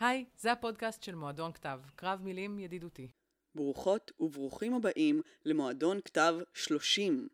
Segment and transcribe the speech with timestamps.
[0.00, 3.08] היי, זה הפודקאסט של מועדון כתב, קרב מילים ידידותי.
[3.54, 7.28] ברוכות וברוכים הבאים למועדון כתב 30.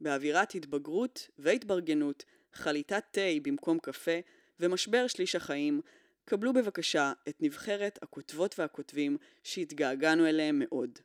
[0.00, 4.18] באווירת התבגרות והתברגנות, חליטת תה במקום קפה
[4.60, 5.80] ומשבר שליש החיים,
[6.24, 10.98] קבלו בבקשה את נבחרת הכותבות והכותבים שהתגעגענו אליהם מאוד.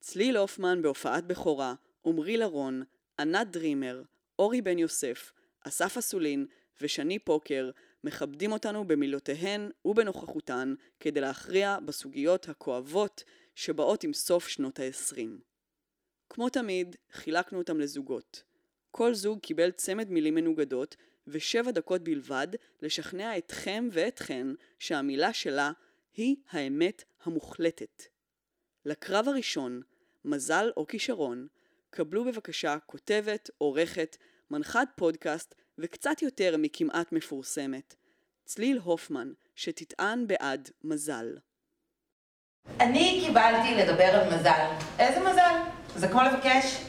[0.00, 2.82] צליל הופמן בהופעת בכורה, עמרי לרון,
[3.18, 4.02] ענת דרימר,
[4.38, 6.46] אורי בן יוסף, אסף אסולין
[6.80, 7.70] ושני פוקר
[8.04, 15.28] מכבדים אותנו במילותיהן ובנוכחותן כדי להכריע בסוגיות הכואבות שבאות עם סוף שנות ה-20.
[16.30, 18.42] כמו תמיד, חילקנו אותם לזוגות.
[18.90, 22.48] כל זוג קיבל צמד מילים מנוגדות ושבע דקות בלבד
[22.82, 24.46] לשכנע אתכם ואתכן
[24.78, 25.72] שהמילה שלה
[26.14, 28.02] היא האמת המוחלטת.
[28.84, 29.82] לקרב הראשון,
[30.24, 31.46] מזל או כישרון,
[31.90, 34.16] קבלו בבקשה כותבת, עורכת,
[34.50, 37.94] מנחת פודקאסט וקצת יותר מכמעט מפורסמת,
[38.44, 41.26] צליל הופמן, שתטען בעד מזל.
[42.80, 44.66] אני קיבלתי לדבר על מזל.
[44.98, 45.54] איזה מזל?
[45.96, 46.82] זה כמו לבקש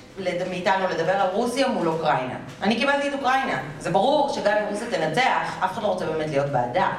[0.50, 2.40] מאיתנו לדבר על רוסיה מול אוקראינה.
[2.62, 3.64] אני קיבלתי את אוקראינה.
[3.80, 6.92] זה ברור שגם אם רוסיה תנצח, אף אחד לא רוצה באמת להיות בעדה.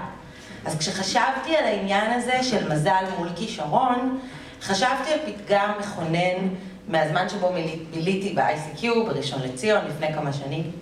[0.65, 4.21] אז כשחשבתי על העניין הזה של מזל מול כישרון,
[4.61, 6.55] חשבתי על פתגם מכונן
[6.89, 7.53] מהזמן שבו
[7.93, 10.73] ביליתי ב-ICQ בראשון לציון לפני כמה שנים.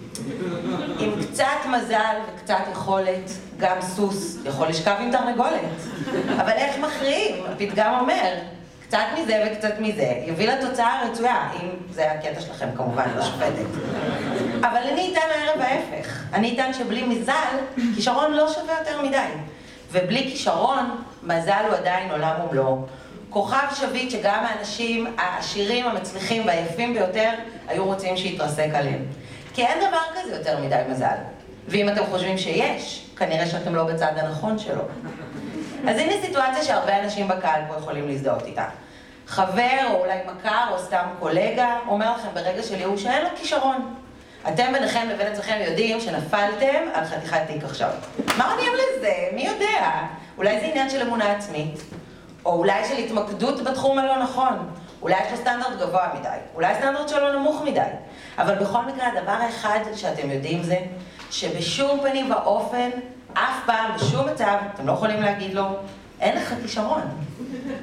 [0.98, 5.60] עם קצת מזל וקצת יכולת, גם סוס יכול לשכב עם תרנגולת.
[6.36, 7.44] אבל איך מכריעים?
[7.52, 8.34] הפתגם אומר,
[8.86, 13.66] קצת מזה וקצת מזה יביא לתוצאה הרצויה, אם זה הקטע שלכם כמובן, לשופטת.
[14.60, 16.22] אבל אני אטען הערב ההפך.
[16.32, 17.56] אני אטען שבלי מזל,
[17.94, 19.18] כישרון לא שווה יותר מדי.
[19.92, 22.86] ובלי כישרון, מזל הוא עדיין עולם ומלואו.
[23.30, 27.30] כוכב שביט שגם האנשים העשירים, המצליחים והיפים ביותר
[27.68, 29.04] היו רוצים שיתרסק עליהם.
[29.54, 31.16] כי אין דבר כזה יותר מדי מזל.
[31.68, 34.82] ואם אתם חושבים שיש, כנראה שאתם לא בצד הנכון שלו.
[35.88, 38.64] אז הנה סיטואציה שהרבה אנשים בקהל פה יכולים להזדהות איתה.
[39.26, 43.94] חבר, או אולי מכר, או סתם קולגה, אומר לכם ברגע של ייאוש שאין לו כישרון.
[44.48, 47.90] אתם ביניכם לבין עצמכם יודעים שנפלתם על חתיכת תיק עכשיו.
[48.38, 49.14] מה עונים לזה?
[49.32, 49.90] מי יודע?
[50.38, 51.80] אולי זה עניין של אמונה עצמית,
[52.44, 54.70] או אולי של התמקדות בתחום הלא נכון.
[55.02, 57.80] אולי יש לו סטנדרט גבוה מדי, אולי סטנדרט שלו נמוך מדי.
[58.38, 60.78] אבל בכל מקרה, הדבר האחד שאתם יודעים זה,
[61.30, 62.90] שבשום פנים ואופן,
[63.32, 65.64] אף פעם, בשום מצב, אתם לא יכולים להגיד לו,
[66.20, 67.02] אין לך כישרון.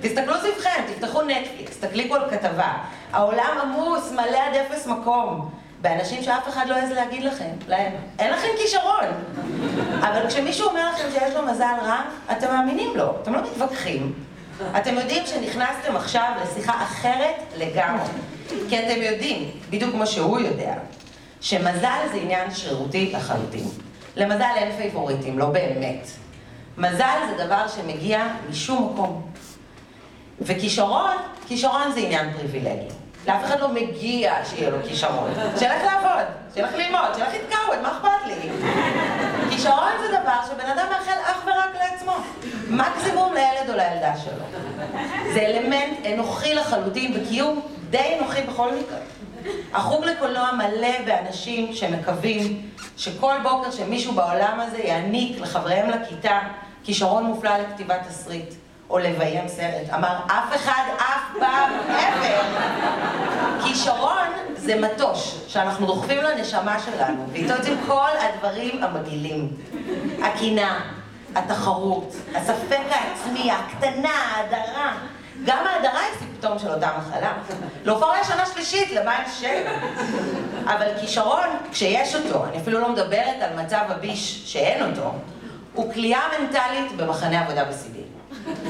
[0.01, 2.73] תסתכלו סביבכם, תפתחו נטפליקס, תקליקו על כתבה.
[3.11, 5.49] העולם עמוס, מלא עד אפס מקום.
[5.81, 9.05] באנשים שאף אחד לא יעז להגיד לכם, להם, אין לכם כישרון.
[9.99, 14.13] אבל כשמישהו אומר לכם שיש לו מזל רע, אתם מאמינים לו, אתם לא מתווכחים.
[14.77, 18.09] אתם יודעים שנכנסתם עכשיו לשיחה אחרת לגמרי.
[18.69, 20.73] כי אתם יודעים, בדיוק כמו שהוא יודע,
[21.41, 23.67] שמזל זה עניין שרירותי לחלוטין.
[24.15, 26.07] למזל אין פייבוריטים, לא באמת.
[26.77, 29.31] מזל זה דבר שמגיע משום מקום.
[30.41, 31.17] וכישרון,
[31.47, 32.87] כישרון זה עניין פריבילגי.
[33.27, 35.33] לאף אחד לא מגיע שיהיה לו כישרון.
[35.59, 38.49] שילך לעבוד, שילך ללמוד, שילך להתקרבן, מה אכפת לי?
[39.49, 42.13] כישרון זה דבר שבן אדם מאחל אך ורק לעצמו.
[42.69, 44.59] מקסימום לילד או לילדה שלו.
[45.33, 48.97] זה אלמנט אנוכי לחלוטין בקיום די אנוכי בכל מקרה.
[49.73, 56.39] החוג לקולנוע מלא באנשים שמקווים שכל בוקר שמישהו בעולם הזה יעניק לחבריהם לכיתה
[56.83, 58.53] כישרון מופלא לכתיבת תסריט.
[58.89, 59.89] או לביים סרט.
[59.95, 62.43] אמר, אף אחד אף פעם ever.
[63.63, 69.49] כישרון זה מטוש שאנחנו דוחפים לנשמה שלנו, ואיתו יוצאים כל הדברים המגעילים.
[70.23, 70.79] הקינה,
[71.35, 74.93] התחרות, הספק העצמי, הקטנה, ההדרה.
[75.45, 77.33] גם ההדרה היא סימפטום של אותה מחלה.
[77.83, 79.63] להופעה שנה שלישית, למען השם.
[80.63, 85.11] אבל כישרון, כשיש אותו, אני אפילו לא מדברת על מצב הביש שאין אותו,
[85.73, 87.99] הוא כליאה מנטלית במחנה עבודה בסיבי.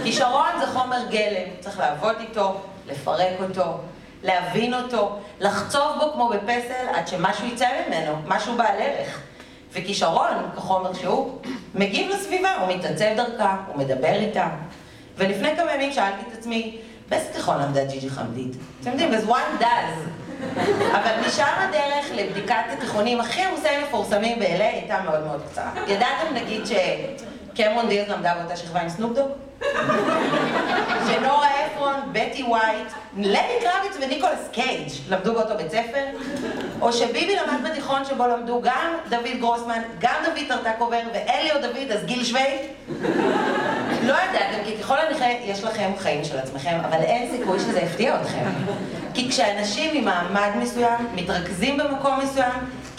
[0.04, 3.78] כישרון זה חומר גלם, צריך לעבוד איתו, לפרק אותו,
[4.24, 9.20] להבין אותו, לחצוב בו כמו בפסל עד שמשהו יצא ממנו, משהו בעל ערך.
[9.74, 11.40] וכישרון, כחומר שהוא,
[11.76, 14.48] מגיב לסביבה, הוא מתעצב דרכה, הוא מדבר איתה.
[15.20, 16.78] ולפני כמה ימים שאלתי את עצמי,
[17.10, 18.56] באיזה תיכון למדה ג'יג'י חמדית?
[18.82, 20.00] אתם יודעים, as one does.
[20.92, 25.72] אבל משם הדרך לבדיקת התיכונים הכי עמוסי מפורסמים ב-LA הייתה מאוד מאוד קצרה.
[25.88, 29.28] ידעתם נגיד שקמרון דיאז למדה באותה שכבה עם סנופדוג?
[31.08, 31.48] שנורה
[31.80, 32.88] אפרון, בטי ווייט,
[33.18, 36.06] לוי קרביץ וניקולס קייג' למדו באותו בית ספר?
[36.82, 42.06] או שביבי למד בתיכון שבו למדו גם דוד גרוסמן, גם דוד טרטקובר ואליו דוד, אז
[42.06, 42.62] גיל שוויד?
[44.04, 48.22] לא ידעתם, כי ככל הנראה יש לכם חיים של עצמכם, אבל אין סיכוי שזה יפתיע
[48.22, 48.46] אתכם.
[49.14, 52.52] כי כשאנשים ממעמד מסוים מתרכזים במקום מסוים,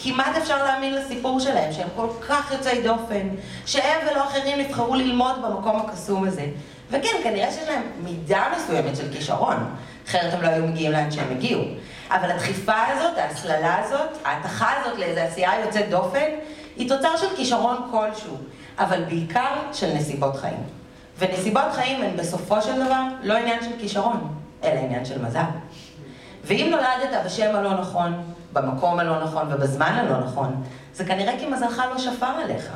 [0.03, 3.29] כמעט אפשר להאמין לסיפור שלהם, שהם כל כך יוצאי דופן,
[3.67, 6.47] שהם ולא אחרים נבחרו ללמוד במקום הקסום הזה.
[6.91, 9.75] וכן, כנראה שיש להם מידה מסוימת של כישרון,
[10.09, 11.63] אחרת הם לא היו מגיעים לאן שהם הגיעו.
[12.11, 16.29] אבל הדחיפה הזאת, ההסללה הזאת, ההתכה הזאת לאיזו עשייה יוצאת דופן,
[16.77, 18.37] היא תוצר של כישרון כלשהו,
[18.79, 20.63] אבל בעיקר של נסיבות חיים.
[21.19, 24.35] ונסיבות חיים הן בסופו של דבר לא עניין של כישרון,
[24.65, 25.41] אלא עניין של מזל.
[26.45, 28.23] ואם נולדת בשם הלא נכון,
[28.53, 30.63] במקום הלא נכון ובזמן הלא נכון,
[30.95, 32.71] זה כנראה כי מזלך לא שפר עליך.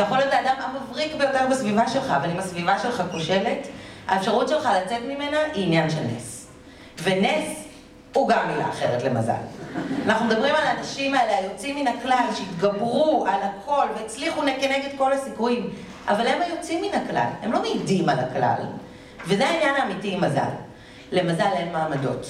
[0.00, 3.68] אתה יכול להיות האדם המבריק ביותר בסביבה שלך, אבל אם הסביבה שלך כושלת,
[4.08, 6.46] האפשרות שלך לצאת ממנה היא עניין של נס.
[7.02, 7.64] ונס
[8.14, 9.32] הוא גם מילה אחרת למזל.
[10.06, 15.70] אנחנו מדברים על האנשים האלה, היוצאים מן הכלל, שהתגברו על הכל והצליחו כנגד כל הסיכויים,
[16.08, 18.62] אבל הם היוצאים מן הכלל, הם לא מעידים על הכלל,
[19.26, 20.50] וזה העניין האמיתי עם מזל.
[21.12, 22.26] למזל אין מעמדות.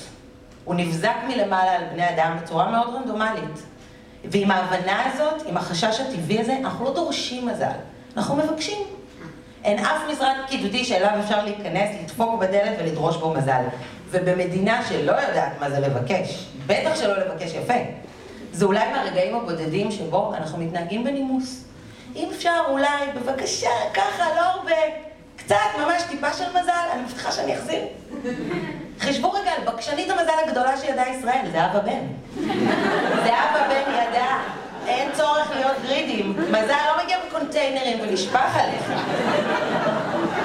[0.64, 3.69] הוא נבזק מלמעלה על בני אדם בצורה מאוד רנדומלית.
[4.24, 7.66] ועם ההבנה הזאת, עם החשש הטבעי הזה, אנחנו לא דורשים מזל,
[8.16, 8.78] אנחנו מבקשים.
[9.64, 13.62] אין אף משרד פקידותי שאליו אפשר להיכנס, לדפוק בדלת ולדרוש בו מזל.
[14.10, 17.74] ובמדינה שלא יודעת מה זה לבקש, בטח שלא לבקש יפה,
[18.52, 21.64] זה אולי מהרגעים הבודדים שבו אנחנו מתנהגים בנימוס.
[22.16, 24.76] אם אפשר אולי, בבקשה, ככה, לא הרבה,
[25.36, 27.82] קצת, ממש טיפה של מזל, אני מבטיחה שאני אחזיר.
[29.00, 32.06] חשבו רגע על בקשנית המזל הגדולה שידעה ישראל, זהבה בן.
[33.24, 34.36] זהבה בן ידעה.
[34.86, 36.36] אין צורך להיות greedy.
[36.48, 38.92] מזל לא מגיע בקונטיינרים ונשפך עליך.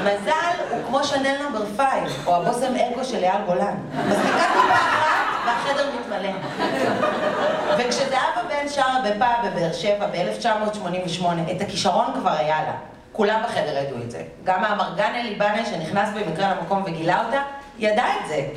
[0.01, 3.75] מזל הוא כמו שאנל number five, או הבושם אגו של אייל גולן.
[4.07, 6.31] מספיקה טיפה אחת והחדר מתמלא.
[7.77, 12.74] וכשזהבה בן שרה בפאב בבאר שבע ב-1988, את הכישרון כבר היה לה.
[13.12, 14.22] כולם בחדר ידעו את זה.
[14.44, 17.42] גם האמרגן אלי בנה שנכנס במקרה למקום וגילה אותה,
[17.80, 18.48] ידע את זה.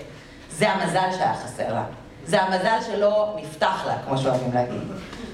[0.51, 1.85] זה המזל שהיה חסר לה.
[2.27, 4.81] זה המזל שלא נפתח לה, כמו שאוהבים להגיד.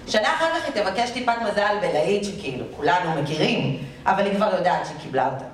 [0.08, 4.86] שנה אחר כך היא תבקש טיפת מזל בלהיט שכאילו כולנו מכירים, אבל היא כבר יודעת
[4.86, 5.44] שהיא קיבלה אותה.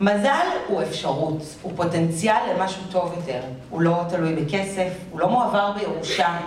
[0.00, 3.40] מזל הוא אפשרות, הוא פוטנציאל למשהו טוב יותר.
[3.70, 6.38] הוא לא תלוי בכסף, הוא לא מועבר בירושה,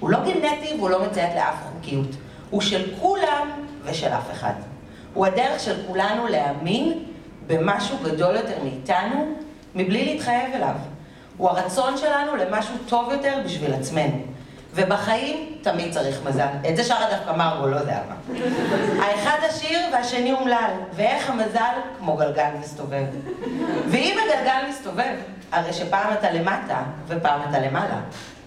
[0.00, 2.08] הוא לא גנטי והוא לא מציית לאף חוקיות.
[2.50, 3.50] הוא של כולם
[3.84, 4.52] ושל אף אחד.
[5.14, 7.04] הוא הדרך של כולנו להאמין
[7.46, 9.34] במשהו גדול יותר מאיתנו,
[9.74, 10.74] מבלי להתחייב אליו.
[11.36, 14.22] הוא הרצון שלנו למשהו טוב יותר בשביל עצמנו.
[14.74, 16.46] ובחיים תמיד צריך מזל.
[16.68, 17.76] את זה שרה דווקא מרגו, לא
[18.08, 18.14] מה.
[19.04, 23.04] האחד עשיר והשני אומלל, ואיך המזל כמו גלגל מסתובב.
[23.88, 25.14] ואם הגלגל מסתובב,
[25.52, 28.00] הרי שפעם אתה למטה ופעם אתה למעלה.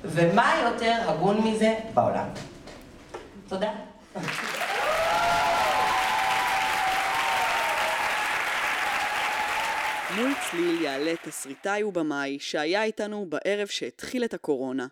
[0.03, 2.25] ומה יותר הגון מזה בעולם?
[3.47, 3.69] תודה.
[10.15, 14.87] מול צליל יעלה תסריטאי ובמאי שהיה איתנו בערב שהתחיל את הקורונה.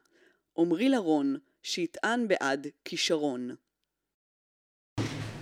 [0.58, 3.56] עמרי לרון, שיטען בעד כישרון.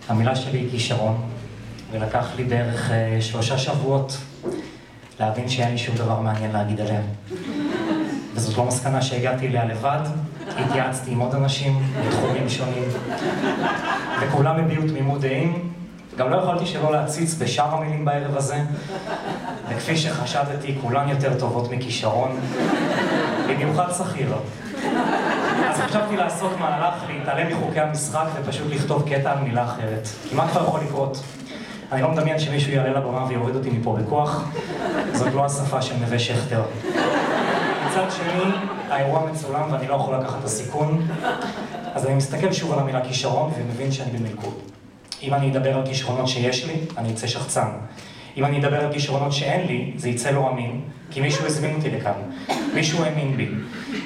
[0.07, 1.29] המילה שלי היא כישרון,
[1.91, 4.11] ולקח לי בערך uh, שלושה שבועות
[5.19, 7.01] להבין שאין לי שום דבר מעניין להגיד עליה.
[8.33, 10.03] וזאת לא מסקנה שהגעתי אליה לבד,
[10.47, 12.89] התייעצתי עם עוד אנשים בתחומים שונים,
[14.21, 15.73] וכולם הביעו תמימות דעים.
[16.17, 18.57] גם לא יכולתי שלא להציץ בשאר המילים בערב הזה,
[19.69, 22.39] וכפי שחשדתי, כולן יותר טובות מכישרון,
[23.49, 24.33] במיוחד שכיר.
[25.69, 30.07] אז חשבתי לעשות מהלך, להתעלם מחוקי המשחק ופשוט לכתוב קטע על מילה אחרת.
[30.29, 31.23] כי מה כבר יכול לקרות?
[31.91, 34.49] אני לא מדמיין שמישהו יעלה לבמה ויוריד אותי מפה בכוח,
[35.13, 36.61] זאת לא השפה של נווה שכטר.
[37.87, 38.51] מצד שני,
[38.89, 41.07] האירוע מצולם ואני לא יכול לקחת את הסיכון,
[41.93, 44.72] אז אני מסתכל שוב על המילה כישרון ומבין שאני במלכוד.
[45.21, 47.67] אם אני אדבר על כישרונות שיש לי, אני אצא שחצן.
[48.37, 51.91] אם אני אדבר על כישרונות שאין לי, זה יצא לא אמין, כי מישהו הזמין אותי
[51.91, 52.11] לכאן.
[52.73, 53.49] מישהו האמין בי.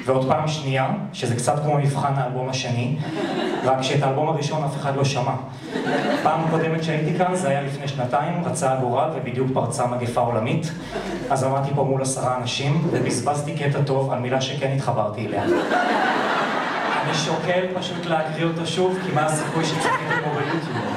[0.04, 2.96] ועוד פעם שנייה, שזה קצת כמו מבחן האלבום השני,
[3.64, 5.34] רק שאת האלבום הראשון אף אחד לא שמע.
[6.22, 10.72] פעם קודמת שהייתי כאן, זה היה לפני שנתיים, רצה הגורל ובדיוק פרצה מגפה עולמית.
[11.30, 15.42] אז עמדתי פה מול עשרה אנשים, ובזבזתי קטע טוב על מילה שכן התחברתי אליה.
[15.44, 20.87] אני שוקל פשוט להקריא אותו שוב, כי מה הסיכוי שצפיתי בו ביוטיוב.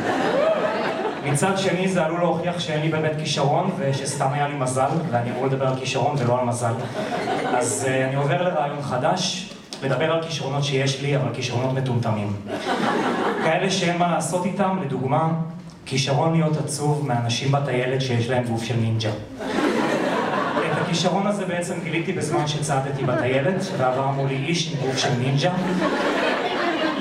[1.25, 5.45] מצד שני זה עלול להוכיח שאין לי באמת כישרון ושסתם היה לי מזל, ואני אמור
[5.45, 6.73] לדבר על כישרון ולא על מזל.
[7.53, 9.49] אז uh, אני עובר לרעיון חדש,
[9.83, 12.33] לדבר על כישרונות שיש לי, אבל כישרונות מטומטמים.
[13.43, 15.29] כאלה שאין מה לעשות איתם, לדוגמה,
[15.85, 19.09] כישרון להיות עצוב מאנשים בטיילת שיש להם גוף של נינג'ה.
[20.59, 25.51] את הכישרון הזה בעצם גיליתי בזמן שצעדתי בטיילת, ועבר מולי איש עם גוף של נינג'ה.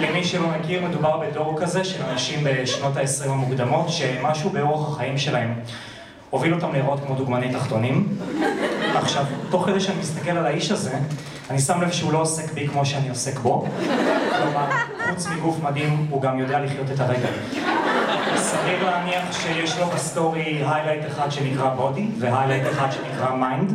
[0.01, 5.55] למי שלא מכיר, מדובר בדור כזה של אנשים בשנות ה-20 המוקדמות, שמשהו באורח החיים שלהם
[6.31, 8.09] הוביל אותם להיראות כמו דוגמני תחתונים.
[8.95, 10.99] עכשיו, תוך כדי שאני מסתכל על האיש הזה,
[11.51, 13.67] אני שם לב שהוא לא עוסק בי כמו שאני עוסק בו.
[14.43, 14.67] כלומר,
[15.11, 17.29] חוץ מגוף מדהים, הוא גם יודע לחיות את הרגע.
[18.61, 23.73] סביר להניח שיש לו ב story highlight אחד שנקרא body, ו highlight אחד שנקרא mind.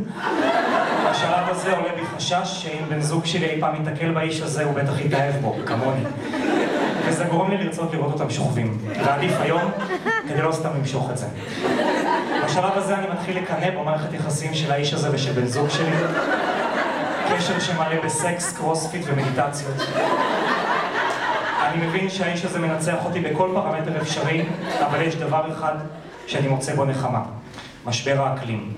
[1.10, 4.74] בשלב הזה עולה בי חשש שאם בן זוג שלי אי פעם ייתקל באיש הזה, הוא
[4.74, 6.02] בטח יתאהב בו, כמוני.
[7.06, 8.78] וזה גורם לי לרצות לראות אותם שוכבים.
[9.06, 9.72] ועדיף היום,
[10.28, 11.28] כדי לא סתם למשוך את זה.
[12.46, 15.96] בשלב הזה אני מתחיל לקנא במערכת יחסים של האיש הזה ושל בן זוג שלי.
[17.36, 19.76] קשר שמלא בסקס, קרוספיט ומדיטציות.
[21.76, 24.46] אני מבין שהאיש הזה מנצח אותי בכל פרמטר אפשרי,
[24.86, 25.74] אבל יש דבר אחד
[26.28, 27.22] שאני מוצא בו נחמה.
[27.86, 28.74] משבר האקלים.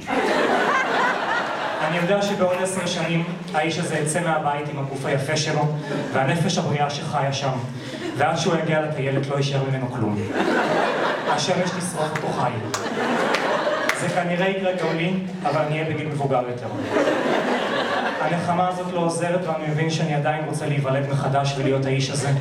[1.88, 3.24] אני יודע שבעוד עשר שנים
[3.54, 5.68] האיש הזה יצא מהבית עם הגוף היפה שלו
[6.14, 7.52] והנפש הבריאה שחיה שם
[8.18, 10.18] ועד שהוא יגיע לטיילת לא יישאר ממנו כלום.
[11.28, 12.52] השמש תשרוף אותו חי.
[14.00, 15.14] זה כנראה יקרה גם לי,
[15.44, 16.68] אבל אני אהיה בגיל מבוגר יותר.
[18.22, 22.32] הנחמה הזאת לא עוזרת ואני מבין שאני עדיין רוצה להיוולד מחדש ולהיות האיש הזה,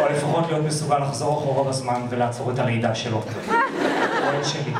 [0.00, 3.16] או לפחות להיות מסוגל לחזור אחורה בזמן ולעצור את הלידה שלו.
[3.18, 4.72] או את שלי.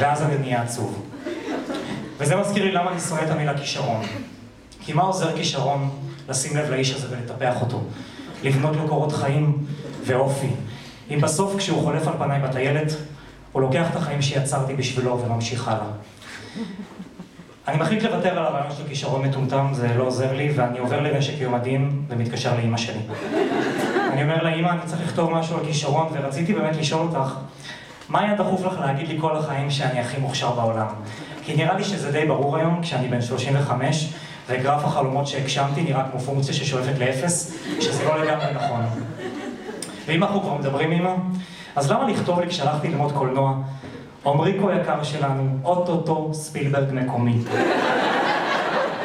[0.00, 1.06] ואז אני נהיה עצוב.
[2.18, 4.02] וזה מזכיר לי למה אני שונא את המילה כישרון.
[4.80, 5.90] כי מה עוזר כישרון
[6.28, 7.80] לשים לב לאיש הזה ולטפח אותו?
[8.42, 9.58] לבנות לו קורות חיים
[10.06, 10.50] ואופי.
[11.10, 12.92] אם בסוף כשהוא חולף על פניי בטיילת,
[13.52, 15.86] הוא לוקח את החיים שיצרתי בשבילו וממשיך הלאה.
[17.68, 21.40] אני מחליט לוותר על הרעיון של כישרון מטומטם, זה לא עוזר לי, ואני עובר לנשק
[21.40, 23.00] יום הדין ומתקשר לאימא שלי.
[24.12, 27.34] אני אומר לאימא, אני צריך לכתוב משהו על כישרון, ורציתי באמת לשאול אותך,
[28.08, 30.86] מה היה דחוף לך להגיד לי כל החיים שאני הכי מוכשר בעולם?
[31.44, 34.12] כי נראה לי שזה די ברור היום, כשאני בן 35,
[34.48, 38.84] וגרף החלומות שהגשמתי נראה כמו פונקציה ששואפת לאפס, שזה לא לגמרי נכון.
[40.06, 41.14] ואם אנחנו כבר מדברים אימא,
[41.76, 43.54] אז למה לכתוב לי כשהלכתי ללמוד קולנוע,
[44.26, 47.38] עמריקו יקר שלנו, אוטוטו ספילברג מקומי.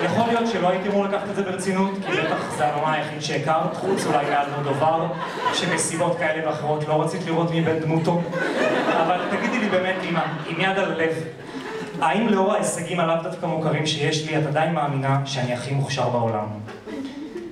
[0.04, 3.76] יכול להיות שלא הייתי אמור לקחת את זה ברצינות, כי בטח זה הנורא היחיד שהכרת,
[3.76, 5.08] חוץ אולי מאלמודובר,
[5.54, 8.22] שמסיבות כאלה ואחרות לא רצית לראות מי בן דמותו.
[9.02, 11.14] אבל תגידי לי באמת, אמא, עם יד על הלב,
[12.02, 16.46] האם לאור ההישגים הלאו דווקא מוכרים שיש לי, את עדיין מאמינה שאני הכי מוכשר בעולם?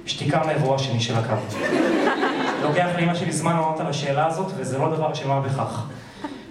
[0.05, 1.35] שתיקה מעברו השני של הקו.
[2.61, 5.85] לוקח לאמא שלי זמן לענות על השאלה הזאת, וזה לא דבר של מה בכך.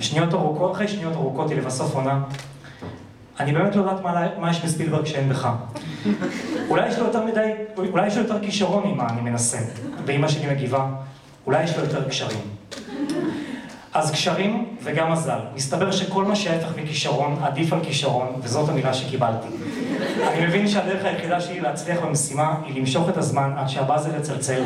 [0.00, 2.22] שניות ארוכות, אחרי שניות ארוכות היא לבסוף עונה.
[3.40, 5.48] אני באמת לא יודעת מה, מה יש בספילברג שאין בך.
[6.68, 9.58] אולי יש לו יותר מדי, אולי יש לו יותר כישרון ממה אני מנסה.
[10.04, 10.86] ואימא שלי מגיבה,
[11.46, 12.40] אולי יש לו יותר קשרים.
[13.94, 15.38] אז קשרים וגם מזל.
[15.54, 19.48] מסתבר שכל מה שההפך מכישרון עדיף על כישרון, וזאת המילה שקיבלתי.
[20.22, 24.62] אני מבין שהדרך היחידה שלי להצליח במשימה היא למשוך את הזמן עד שהבאזל יצלצל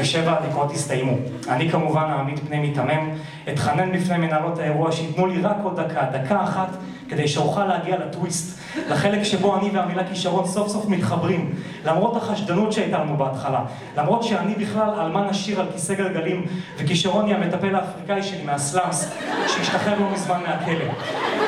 [0.00, 1.16] ושבע הדקות יסתיימו.
[1.48, 3.10] אני כמובן אעמיד פני מיתמם,
[3.52, 6.68] אתחנן בפני מנהלות האירוע שייתנו לי רק עוד דקה, דקה אחת,
[7.08, 8.58] כדי שאוכל להגיע לטוויסט,
[8.90, 11.54] לחלק שבו אני והמילה כישרון סוף סוף מתחברים,
[11.84, 13.64] למרות החשדנות שהייתה לנו בהתחלה,
[13.96, 19.10] למרות שאני בכלל אלמן עשיר על כיסא גלגלים, וכישרון היא המטפל האפריקאי שלי מהסלאמס,
[19.48, 20.92] שהשתחרר לא מזמן מהכלא.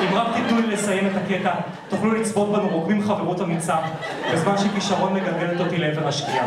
[0.03, 1.53] אם רק תיתנו לי לסיים את הקטע,
[1.89, 3.75] תוכלו לצפות בנו רוקמים חברות אמיצה,
[4.33, 6.45] בזמן שכישרון מגלגלת אותי לעבר השקיעה.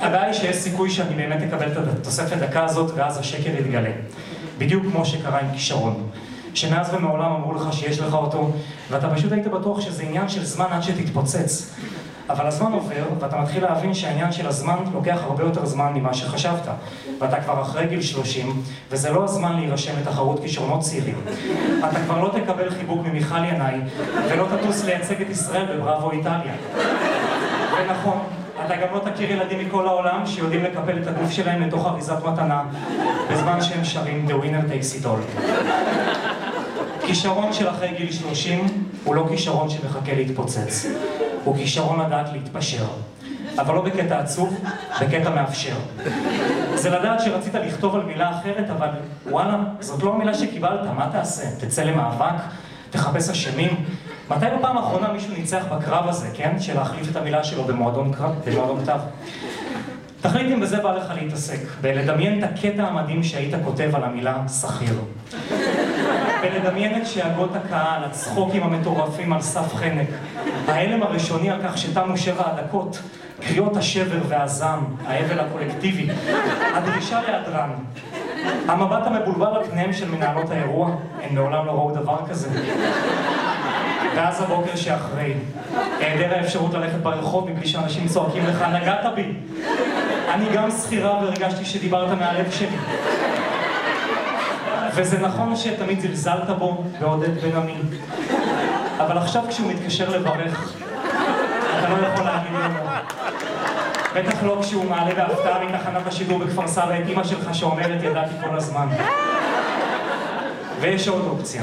[0.00, 3.90] הבעיה היא שיש סיכוי שאני באמת אקבל את התוספת דקה הזאת, ואז השקר יתגלה.
[4.58, 6.10] בדיוק כמו שקרה עם כישרון.
[6.54, 8.50] שמאז ומעולם אמרו לך שיש לך אותו,
[8.90, 11.74] ואתה פשוט היית בטוח שזה עניין של זמן עד שתתפוצץ.
[12.30, 16.68] אבל הזמן עובר, ואתה מתחיל להבין שהעניין של הזמן לוקח הרבה יותר זמן ממה שחשבת.
[17.18, 21.20] ואתה כבר אחרי גיל 30, וזה לא הזמן להירשם לתחרות כישרונות צעירים.
[21.78, 23.80] אתה כבר לא תקבל חיבוק ממיכל ינאי,
[24.30, 26.54] ולא תטוס לייצג את ישראל בבראבו איטליה.
[27.78, 28.18] ונכון,
[28.66, 32.62] אתה גם לא תכיר ילדים מכל העולם שיודעים לקפל את הגוף שלהם לתוך אריזת מתנה,
[33.32, 36.29] בזמן שהם שרים The Winner Takes It All.
[37.10, 38.66] כישרון של אחרי גיל 30
[39.04, 40.86] הוא לא כישרון שמחכה להתפוצץ.
[41.44, 42.84] הוא כישרון לדעת להתפשר.
[43.58, 44.60] אבל לא בקטע עצוב,
[45.00, 45.74] בקטע מאפשר.
[46.74, 48.88] זה לדעת שרצית לכתוב על מילה אחרת, אבל
[49.30, 51.50] וואלה, זאת לא המילה שקיבלת, מה תעשה?
[51.58, 52.40] תצא למאבק?
[52.90, 53.84] תחפש אשמים?
[54.30, 56.60] מתי בפעם האחרונה מישהו ניצח בקרב הזה, כן?
[56.60, 58.98] של להחליף את המילה שלו במועדון קרב, במועדון כתב.
[60.20, 64.94] תחליט אם בזה בא לך להתעסק, בלדמיין את הקטע המדהים שהיית כותב על המילה שכיר.
[66.42, 70.08] ולדמיין את שאגות הקהל, הצחוקים המטורפים על סף חנק,
[70.68, 73.02] ההלם הראשוני על כך שתמו שבע הדקות,
[73.40, 76.08] קריאות השבר והזעם, האבל הקולקטיבי,
[76.74, 77.70] הדרישה להדרן.
[78.68, 80.90] המבט המבולבל על פניהם של מנהלות האירוע,
[81.22, 82.48] הם מעולם לא ראו דבר כזה.
[84.16, 85.34] ואז הבוקר שאחרי,
[85.98, 89.32] היעדר האפשרות ללכת ברחוב מבלי שאנשים צועקים לך, נגעת בי.
[90.34, 92.76] אני גם שכירה והרגשתי שדיברת מהלב שלי.
[94.94, 97.74] וזה נכון שתמיד זלזלת בו, בעודד בן עמי.
[98.98, 100.72] אבל עכשיו כשהוא מתקשר לברך,
[101.78, 102.90] אתה לא יכול להגיד לא.
[104.14, 108.56] בטח לא כשהוא מעלה בהפתעה מתחנת השידור בכפר סבא את אימא שלך שאומרת ידעתי כל
[108.56, 108.86] הזמן.
[110.80, 111.62] ויש עוד אופציה,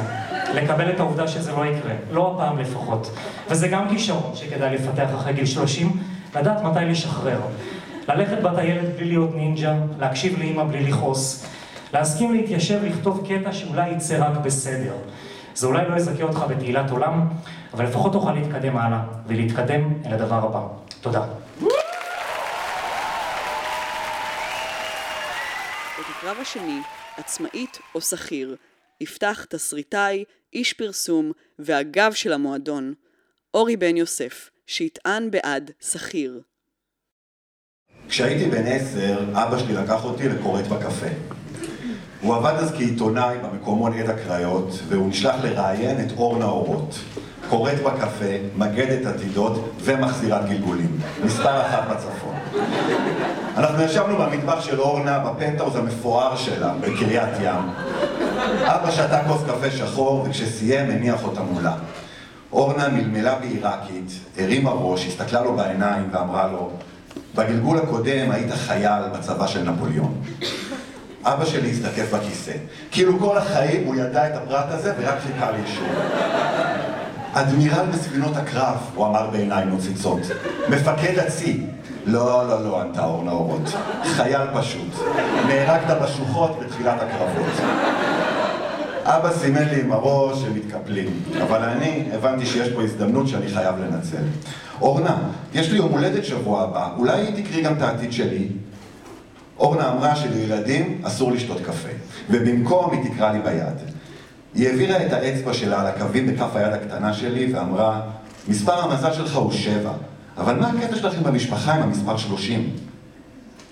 [0.53, 3.11] לקבל את העובדה שזה לא יקרה, לא הפעם לפחות.
[3.49, 5.91] וזה גם כישרון שכדאי לפתח אחרי גיל 30,
[6.35, 7.39] לדעת מתי לשחרר.
[8.07, 11.45] ללכת בטיילת בלי להיות נינג'ה, להקשיב לאימא בלי לכעוס,
[11.93, 14.95] להסכים להתיישב לכתוב קטע שאולי יצא רק בסדר.
[15.55, 17.27] זה אולי לא יזכה אותך בתהילת עולם,
[17.73, 20.61] אבל לפחות תוכל להתקדם הלאה, ולהתקדם אל הדבר הבא.
[21.01, 21.25] תודה.
[25.99, 26.79] את הקרב השני,
[27.17, 28.55] עצמאית או שכיר,
[29.01, 32.93] יפתח תסריטאי, איש פרסום והגב של המועדון,
[33.53, 36.41] אורי בן יוסף, שיטען בעד שכיר.
[38.09, 41.07] כשהייתי בן עשר, אבא שלי לקח אותי לקוראת בקפה.
[42.21, 46.99] הוא עבד אז כעיתונאי במקומון עד הקריות, והוא נשלח לראיין את אורנה אורות.
[47.49, 48.25] קוראת בקפה,
[48.57, 50.99] מגדת עתידות ומחזירת גלגולים.
[51.25, 52.35] מספר אחת בצפון.
[53.57, 57.69] אנחנו ישבנו במטבח של אורנה, בפנטהאוז המפואר שלה, בקריית ים.
[58.63, 61.75] אבא שתה כוס קפה שחור, וכשסיים הניח אותה מולה.
[62.51, 66.69] אורנה מלמלה בעיראקית, הרימה ראש, הסתכלה לו בעיניים ואמרה לו,
[67.35, 70.21] בגלגול הקודם היית חייל בצבא של נפוליאון.
[71.33, 72.51] אבא שלי הסתכף בכיסא.
[72.91, 75.87] כאילו כל החיים הוא ידע את הפרט הזה ורק חיכה לאישור.
[77.33, 80.19] אדמירל בספינות הקרב, הוא אמר בעיניים נוצצות.
[80.69, 81.61] מפקד הצי.
[82.05, 83.73] לא, לא, לא, ענתה אורנה אורות.
[84.03, 84.93] חייל פשוט.
[85.47, 87.53] נהרגת בשוחות בתחילת הקרבות.
[89.03, 93.75] אבא סימן לי עם הראש שהם מתקפלים, אבל אני הבנתי שיש פה הזדמנות שאני חייב
[93.79, 94.23] לנצל.
[94.81, 95.17] אורנה,
[95.53, 98.47] יש לי יום הולדת שבוע הבא, אולי תקראי גם את העתיד שלי?
[99.59, 101.89] אורנה אמרה שלילדים אסור לשתות קפה,
[102.29, 103.77] ובמקום היא תקרא לי ביד.
[104.55, 108.01] היא העבירה את האצבע שלה על הקווים בכף היד הקטנה שלי ואמרה,
[108.47, 109.91] מספר המזל שלך הוא שבע,
[110.37, 112.69] אבל מה הקטע שלכם במשפחה עם המספר שלושים?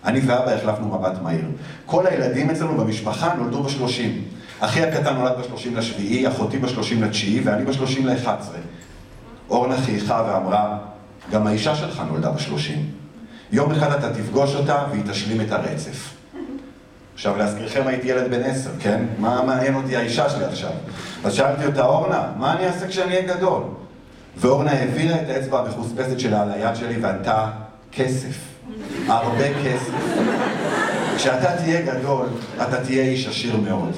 [0.06, 1.46] אני ואבא החלפנו מבט מהיר.
[1.86, 4.22] כל הילדים אצלנו במשפחה נולדו בשלושים.
[4.60, 8.58] אחי הקטן נולד בשלושים לשביעי, אחותי בשלושים לתשיעי ואני בשלושים לאחת עשרה.
[9.50, 10.78] אורנה חייכה ואמרה,
[11.32, 12.86] גם האישה שלך נולדה בשלושים.
[13.52, 16.14] יום אחד אתה תפגוש אותה והיא תשלים את הרצף.
[17.14, 19.06] עכשיו, להזכירכם הייתי ילד בן עשר, כן?
[19.20, 20.72] מה מעניין אותי האישה שלי עכשיו?
[21.24, 23.64] אז שאלתי אותה, אורנה, מה אני אעשה כשאני אהיה גדול?
[24.38, 27.48] ואורנה העבירה את האצבע המחוספסת שלה על היד שלי וענתה,
[27.92, 28.36] כסף.
[29.08, 29.92] הרבה כסף.
[31.16, 33.92] כשאתה תהיה גדול, אתה תהיה איש עשיר מאוד.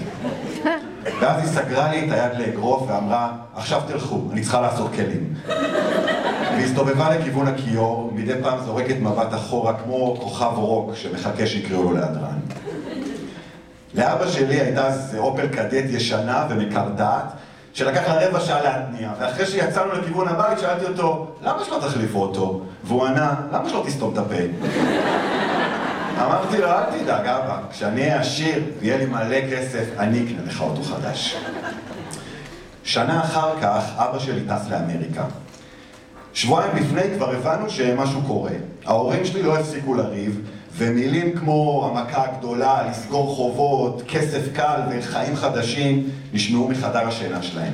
[1.22, 5.34] ואז היא סגרה לי את היד לאגרוף ואמרה, עכשיו תלכו, אני צריכה לעשות כלים.
[6.68, 12.40] והסתובבה לכיוון הכיור, מדי פעם זורקת מבט אחורה כמו כוכב רוק שמחכה שיקראו לו להדרן.
[13.94, 17.24] לאבא שלי הייתה איזה אופל קדט ישנה ומקרטעת,
[17.74, 22.62] שלקח לה רבע שעה להתניע, ואחרי שיצאנו לכיוון הבית שאלתי אותו, למה שלא תחליפו אותו?
[22.84, 24.36] והוא ענה, למה שלא תסתום את הפה?
[26.26, 30.62] אמרתי לו, אל תדאג, אבא, כשאני אהיה עשיר ויהיה לי מלא כסף, אני אקנה לך
[30.62, 31.38] אותו חדש.
[32.84, 35.24] שנה אחר כך, אבא שלי טס לאמריקה.
[36.38, 38.52] שבועיים לפני כבר הבנו שמשהו קורה.
[38.86, 40.42] ההורים שלי לא הפסיקו לריב,
[40.78, 47.74] ומילים כמו המכה הגדולה, לסגור חובות, כסף קל וחיים חדשים, נשמעו מחדר השינה שלהם.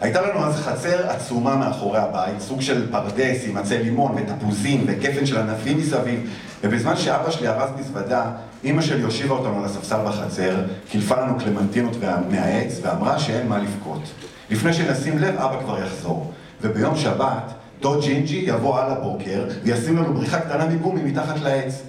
[0.00, 5.26] הייתה לנו אז חצר עצומה מאחורי הבית, סוג של פרדס עם עצי לימון ותפוזים וגפן
[5.26, 6.30] של ענפים מסביב,
[6.64, 8.24] ובזמן שאבא שלי ארז מזוודה,
[8.64, 10.56] אימא שלי הושיבה אותנו על הספסל בחצר,
[10.90, 11.96] קילפה לנו קלמנטינות
[12.30, 14.02] מהעץ ואמרה שאין מה לבכות.
[14.50, 16.32] לפני שנשים לב, אבא כבר יחזור.
[16.62, 21.82] וביום שבת, דוד ג'ינג'י יבוא על הבוקר וישים לנו בריחה קטנה מגומי מתחת לעץ.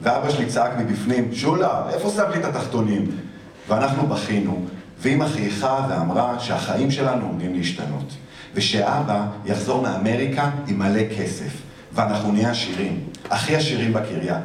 [0.00, 3.10] ואבא שלי צעק מבפנים, שולה, איפה שמת לי את התחתונים?
[3.68, 4.64] ואנחנו בכינו,
[4.98, 8.12] ואמא חייכה ואמרה שהחיים שלנו עומדים להשתנות.
[8.54, 14.40] ושאבא יחזור מאמריקה עם מלא כסף, ואנחנו נהיה עשירים, הכי עשירים בקריה.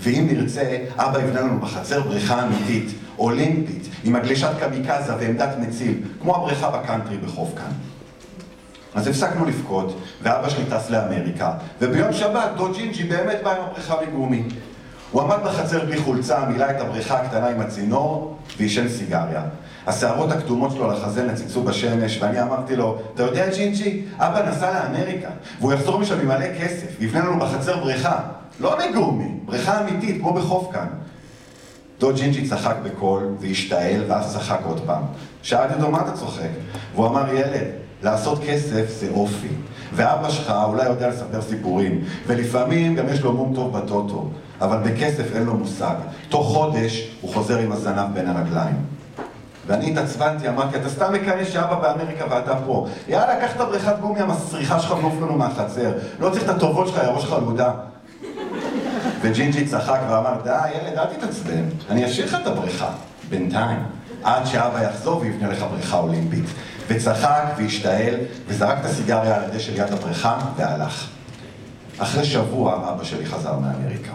[0.00, 6.36] ואם נרצה, אבא יבנה לנו בחצר בריכה אמיתית, אולימפית, עם הגלישת קמיקזה ועמדת מציל, כמו
[6.36, 7.72] הבריכה בקאנטרי בחוף כאן.
[8.98, 13.94] אז הפסקנו לבכות, ואבא שלי טס לאמריקה, וביום שבת דוד ג'ינג'י באמת בא עם הבריכה
[14.06, 14.42] מגומי.
[15.10, 19.42] הוא עמד בחצר בלי חולצה, מילא את הבריכה הקטנה עם הצינור, ועישן סיגריה.
[19.86, 24.72] השערות הכתומות שלו על החזה נצצו בשמש, ואני אמרתי לו, אתה יודע ג'ינג'י, אבא נסע
[24.72, 25.28] לאמריקה,
[25.60, 28.20] והוא יחזור משם עם מלא כסף, ויבנה לנו בחצר בריכה.
[28.60, 30.86] לא מגומי, בריכה אמיתית, כמו בחוף כאן.
[31.98, 35.02] דוד ג'ינג'י צחק בקול, והשתעל, ואז צחק עוד פעם.
[35.42, 36.48] שאלתי אותו, מה אתה צוחק?
[36.94, 37.66] והוא אמר, ילד,
[38.02, 39.48] לעשות כסף זה אופי.
[39.94, 44.28] ואבא שלך אולי יודע לספר סיפורים, ולפעמים גם יש לו מום טוב בטוטו,
[44.60, 45.94] אבל בכסף אין לו מושג.
[46.28, 48.76] תוך חודש הוא חוזר עם הזנב בין הרגליים.
[49.66, 52.86] ואני התעצבנתי, אמרתי, אתה סתם מקנא שאבא באמריקה ואתה פה.
[53.08, 55.92] יאללה, קח את הבריכת גומי המסריחה שלך ועוף לנו מהחצר.
[56.20, 57.70] לא צריך את הטובות שלך, יא ראש חלודה.
[59.20, 62.90] וג'ינג'י צחק ואמר, די, ילד, אל תתעצבן, אני אשאיר לך את הבריכה,
[63.28, 63.78] בינתיים,
[64.22, 66.44] עד שאבא יחזור ויבנה לך בריכה אולימפית.
[66.88, 68.14] וצחק והשתעל,
[68.46, 71.08] וזרק את הסיגריה על הדשא ליד הבריכה, והלך.
[71.98, 74.12] אחרי שבוע אבא שלי חזר מאמריקה.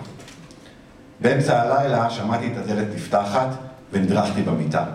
[1.19, 3.47] באמצע הלילה שמעתי את הדלת נפתחת
[3.91, 4.85] ונדרכתי במיטה.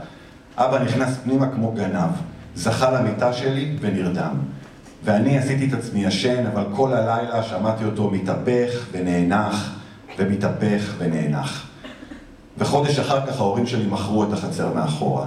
[0.57, 2.11] אבא נכנס פנימה כמו גנב,
[2.55, 4.35] זכה למיטה שלי ונרדם.
[5.05, 9.75] ואני עשיתי את עצמי ישן, אבל כל הלילה שמעתי אותו מתהפך ונאנח,
[10.19, 11.67] ומתהפך ונאנח.
[12.59, 15.27] וחודש אחר כך ההורים שלי מכרו את החצר מאחורה.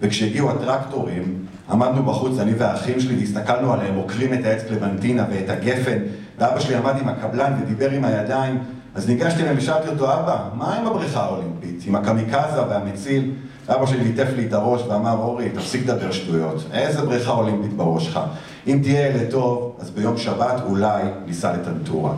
[0.00, 5.98] וכשהגיעו הטרקטורים, עמדנו בחוץ, אני והאחים שלי, והסתכלנו עליהם, עוקרים את העץ קלמנטינה ואת הגפן,
[6.38, 8.58] ואבא שלי עמד עם הקבלן ודיבר עם הידיים,
[8.94, 11.82] אז ניגשתי אליהם ושאלתי אותו, אבא, מה עם הבריכה האולימפית?
[11.86, 13.30] עם הקמיקזה והמציל?
[13.68, 16.64] אבא שלי ליטף לי את הראש ואמר, אורי, תפסיק לדבר שטויות.
[16.72, 18.20] איזה בריכה אולימפית בראש שלך?
[18.66, 22.12] אם תהיה ילד טוב, אז ביום שבת אולי ניסע לטנטורה.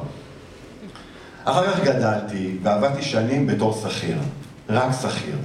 [1.44, 4.18] אחר כך גדלתי ועבדתי שנים בתור שכיר,
[4.68, 5.37] רק שכיר.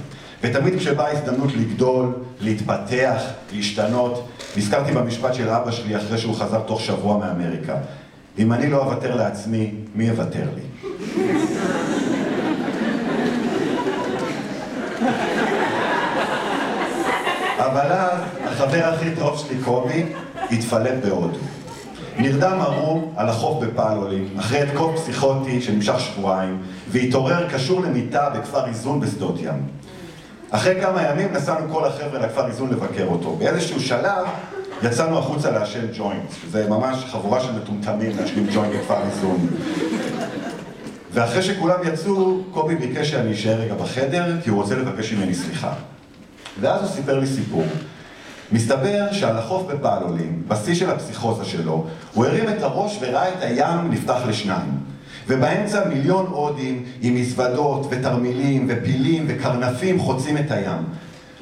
[0.42, 6.80] ותמיד כשבאה הזדמנות לגדול, להתפתח, להשתנות, נזכרתי במשפט של אבא שלי אחרי שהוא חזר תוך
[6.80, 7.76] שבוע מאמריקה.
[8.38, 10.62] אם אני לא אוותר לעצמי, מי יוותר לי?
[17.58, 20.04] אבל אז החבר הכי טוב שלי, קובי,
[20.50, 21.38] התפלט בהודו.
[22.18, 29.00] נרדם ערום על החוף בפעלולים, אחרי התקוף פסיכוטי שנמשך שבועיים, והתעורר קשור למיטה בכפר איזון
[29.00, 29.66] בשדות ים.
[30.56, 33.36] אחרי כמה ימים נסענו כל החבר'ה לכפר איזון לבקר אותו.
[33.36, 34.26] באיזשהו שלב
[34.82, 39.46] יצאנו החוצה לעשן ג'וינט, שזה ממש חבורה של מטומטמים להשלים ג'וינט בכפר איזון.
[41.12, 45.72] ואחרי שכולם יצאו, קובי ביקש שאני אשאר רגע בחדר, כי הוא רוצה לבקש ממני סליחה.
[46.60, 47.64] ואז הוא סיפר לי סיפור.
[48.52, 53.90] מסתבר שעל החוף בפעלולים, בשיא של הפסיכוזה שלו, הוא הרים את הראש וראה את הים
[53.90, 54.93] נפתח לשניים.
[55.28, 60.82] ובאמצע מיליון הודים עם מזוודות ותרמילים ופילים וקרנפים חוצים את הים.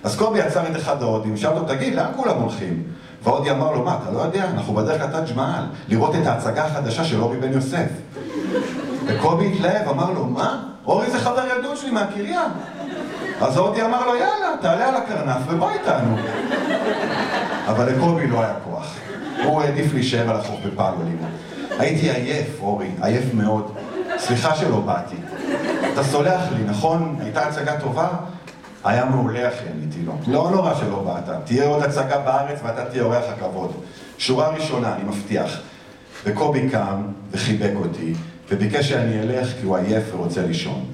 [0.04, 2.82] אז קובי עצר את אחד ההודים, שאל אותו, תגיד, לאן כולם הולכים?
[3.24, 4.44] וההודי אמר לו, מה, אתה לא יודע?
[4.54, 7.88] אנחנו בדרך לטאג' מעל, לראות את ההצגה החדשה של אורי בן יוסף.
[9.06, 10.62] וקובי התלהב, אמר לו, מה?
[10.86, 12.42] אורי זה חבר ילדות שלי מהקריה.
[13.40, 16.16] אז ההודי אמר לו, יאללה, תעלה על הקרנף ובוא איתנו.
[17.66, 18.94] אבל לקובי לא היה כוח.
[19.44, 21.18] הוא העדיף להישאר על החוף בפעלולים.
[21.78, 23.74] הייתי עייף, אורי, עייף מאוד.
[24.18, 25.16] סליחה שלא באתי.
[25.92, 27.16] אתה סולח לי, נכון?
[27.20, 28.08] הייתה הצגה טובה?
[28.84, 30.12] היה מעולה, אחי, עניתי לו.
[30.26, 31.36] לא נורא שלא באת.
[31.44, 33.72] תהיה עוד הצגה בארץ ואתה תהיה אורח הכבוד.
[34.18, 35.60] שורה ראשונה, אני מבטיח.
[36.24, 38.14] וקובי קם וחיבק אותי,
[38.50, 40.84] וביקש שאני אלך כי הוא עייף ורוצה לישון.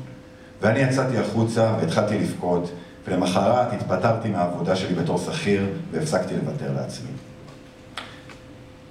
[0.62, 2.71] ואני יצאתי החוצה והתחלתי לבכות,
[3.09, 7.11] ולמחרת התפטרתי מהעבודה שלי בתור שכיר והפסקתי לוותר לעצמי.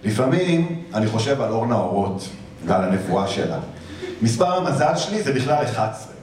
[0.04, 2.30] לפעמים אני חושב על אורנה אורות
[2.66, 3.60] ועל הנבואה שלה.
[4.22, 6.14] מספר המזל שלי זה בכלל 11,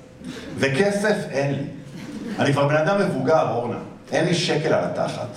[0.59, 1.65] וכסף אין לי.
[2.39, 3.79] אני כבר בן אדם מבוגר, אורנה,
[4.13, 5.29] אין לי שקל על התחת.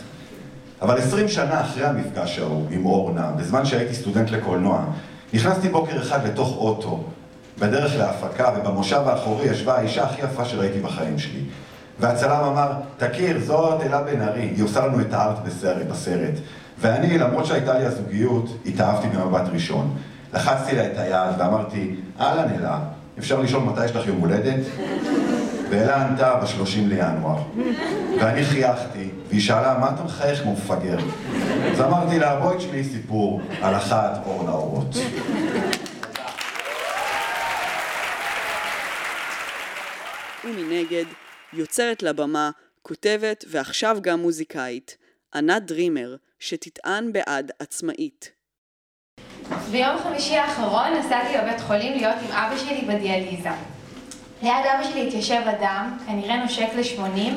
[0.82, 4.84] אבל עשרים שנה אחרי המפגש ההוא עם אורנה, בזמן שהייתי סטודנט לקולנוע,
[5.34, 7.04] נכנסתי בוקר אחד לתוך אוטו,
[7.60, 11.42] בדרך להפקה, ובמושב האחורי ישבה האישה הכי יפה שראיתי בחיים שלי.
[12.00, 15.88] והצלם אמר, תכיר, זאת אלה בן ארי, היא עושה לנו את הארט בסרט.
[15.88, 16.34] בסרט.
[16.80, 19.98] ואני, למרות שהייתה לי הזוגיות, התאהבתי במבט ראשון.
[20.34, 22.80] לחצתי לה את היד ואמרתי, אהלן אלה,
[23.20, 24.66] אפשר לשאול מתי יש לך יום הולדת?
[25.70, 27.44] ואלה ענתה בשלושים לינואר.
[28.20, 30.98] ואני חייכתי, והיא שאלה, מה אתה מחייך כמו מפגר?
[31.72, 34.96] אז אמרתי לה, בואי תשמעי סיפור על אחת אורנה אורות.
[40.46, 41.06] ומנגד,
[41.54, 44.98] יוצרת לבמה, כותבת ועכשיו גם מוזיקאית,
[45.36, 48.32] ענת דרימר, שתטען בעד עצמאית.
[49.72, 53.50] ביום חמישי האחרון נסעתי לבית חולים להיות עם אבא שלי בדיאליזה.
[54.42, 57.34] ליד אבא שלי התיישב אדם, כנראה נושק ל-80,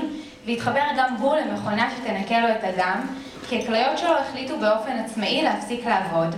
[0.47, 3.07] והתחבר גם הוא למכונה שתנקה לו את הדם,
[3.49, 6.35] כי הכליות שלו החליטו באופן עצמאי להפסיק לעבוד.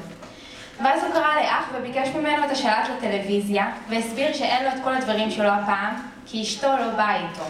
[0.84, 5.30] ואז הוא קרא לאח וביקש ממנו את השלט לטלוויזיה, והסביר שאין לו את כל הדברים
[5.30, 5.94] שלו הפעם,
[6.26, 7.44] כי אשתו לא באה איתו.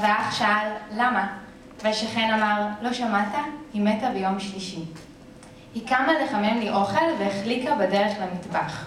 [0.00, 1.47] והאח שאל, למה?
[1.82, 3.34] והשכן אמר, לא שמעת?
[3.74, 4.80] היא מתה ביום שלישי.
[5.74, 8.86] היא קמה לחמם לי אוכל והחליקה בדרך למטבח.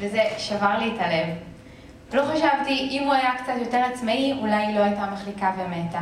[0.00, 1.26] וזה שבר לי את הלב.
[2.12, 6.00] לא חשבתי, אם הוא היה קצת יותר עצמאי, אולי היא לא הייתה מחליקה ומתה.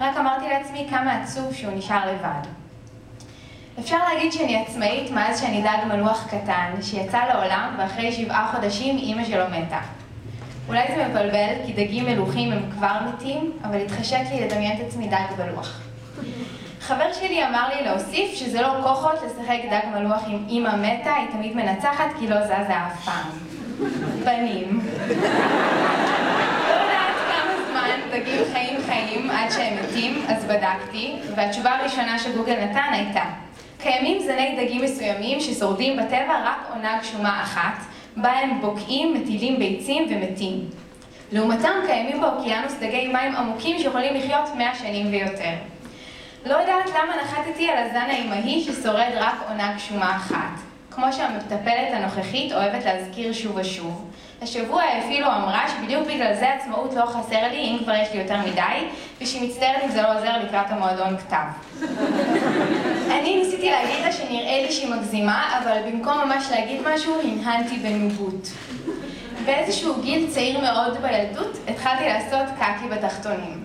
[0.00, 2.48] רק אמרתי לעצמי כמה עצוב שהוא נשאר לבד.
[3.78, 9.24] אפשר להגיד שאני עצמאית מאז שאני דג מלוח קטן, שיצא לעולם ואחרי שבעה חודשים אימא
[9.24, 9.80] שלו מתה.
[10.72, 15.08] אולי זה מבלבל, כי דגים מלוכים הם כבר מתים, אבל התחשק לי לדמיין את עצמי
[15.08, 15.80] דג בלוח.
[16.80, 21.26] חבר שלי אמר לי להוסיף שזה לא כוחות לשחק דג מלוח עם אימא מתה, היא
[21.32, 23.28] תמיד מנצחת כי לא זזה אף פעם.
[24.24, 24.80] בנים.
[26.64, 26.82] לא
[28.12, 33.24] דגים חיים חיים עד שהם מתים, אז בדקתי, והתשובה הראשונה שגוגל נתן הייתה
[33.78, 40.06] קיימים זני דגים מסוימים ששורדים בטבע רק עונה גשומה אחת, בה הם בוקעים, מטילים ביצים
[40.10, 40.68] ומתים.
[41.32, 45.52] לעומתם קיימים באוקיינוס דגי מים עמוקים שיכולים לחיות מאה שנים ויותר.
[46.46, 50.60] לא יודעת למה נחתתי על הזן האימהי ששורד רק עונה גשומה אחת.
[50.90, 54.10] כמו שהמטפלת הנוכחית אוהבת להזכיר שוב ושוב.
[54.42, 58.36] השבוע אפילו אמרה שבדיוק בגלל זה עצמאות לא חסר לי, אם כבר יש לי יותר
[58.38, 58.86] מדי,
[59.20, 61.82] ושהיא מצטערת אם זה לא עוזר לקראת המועדון כתב.
[63.18, 68.48] אני ניסיתי להגיד לה שנראה לי שהיא מגזימה, אבל במקום ממש להגיד משהו, הנהנתי בנובות.
[69.44, 73.64] באיזשהו גיל צעיר מאוד בילדות, התחלתי לעשות קקי בתחתונים.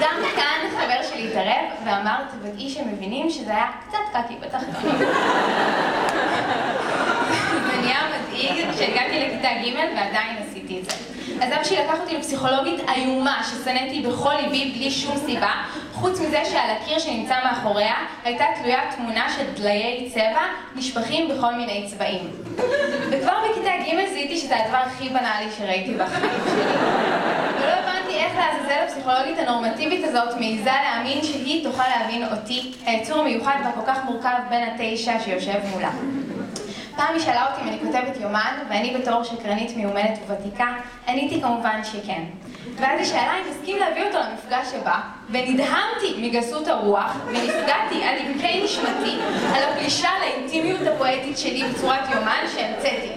[0.00, 5.08] גם כאן חבר שלי התערב ואמר, תוודאי שמבינים שזה היה קצת קקי בתחתונים.
[8.36, 10.96] מדאיג כשהגעתי לכיתה ג' ועדיין עשיתי את זה.
[11.40, 15.50] אז אבא שלי לקח אותי לפסיכולוגית איומה ששנאתי בכל ליבי בלי שום סיבה,
[15.92, 17.94] חוץ מזה שעל הקיר שנמצא מאחוריה
[18.24, 20.42] הייתה תלויה תמונה של דליי צבע
[20.76, 22.30] נשפכים בכל מיני צבעים.
[23.10, 26.62] וכבר בכיתה ג' זיהיתי שזה הדבר הכי בנאלי שראיתי בחיים שלי.
[27.58, 33.56] ולא הבנתי איך לעזאזל הפסיכולוגית הנורמטיבית הזאת מעיזה להאמין שהיא תוכל להבין אותי, היצור המיוחד
[33.64, 35.90] והכל כך מורכב בין התשע שיושב מולה.
[36.96, 40.74] פעם היא שאלה אותי אם אני כותבת יומן, ואני בתור שקרנית מיומנת וותיקה,
[41.08, 42.22] עניתי כמובן שכן.
[42.76, 48.64] ואז היא שאלה אם הסכים להביא אותו למפגש הבא, ונדהמתי מגסות הרוח, ונפגעתי עד עמקי
[48.64, 49.16] נשמתי
[49.54, 53.12] על הפלישה לאינטימיות הפואטית שלי בצורת יומן שהמצאתי.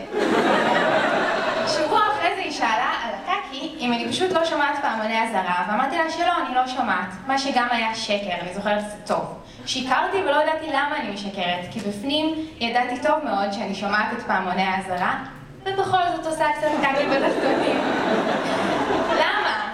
[1.68, 3.13] שבוע אחרי זה היא שאלה על
[3.80, 7.68] אם אני פשוט לא שומעת פעמוני אזהרה, ואמרתי לה שלא, אני לא שומעת, מה שגם
[7.72, 9.26] היה שקר, אני זוכרת את זה טוב.
[9.65, 14.62] שיקרתי ולא ידעתי למה אני משקרת, כי בפנים ידעתי טוב מאוד שאני שומעת את פעמוני
[14.62, 15.18] האזהרה,
[15.65, 17.80] ובכל זאת עושה קצת קקי בתחתונים.
[19.12, 19.74] למה?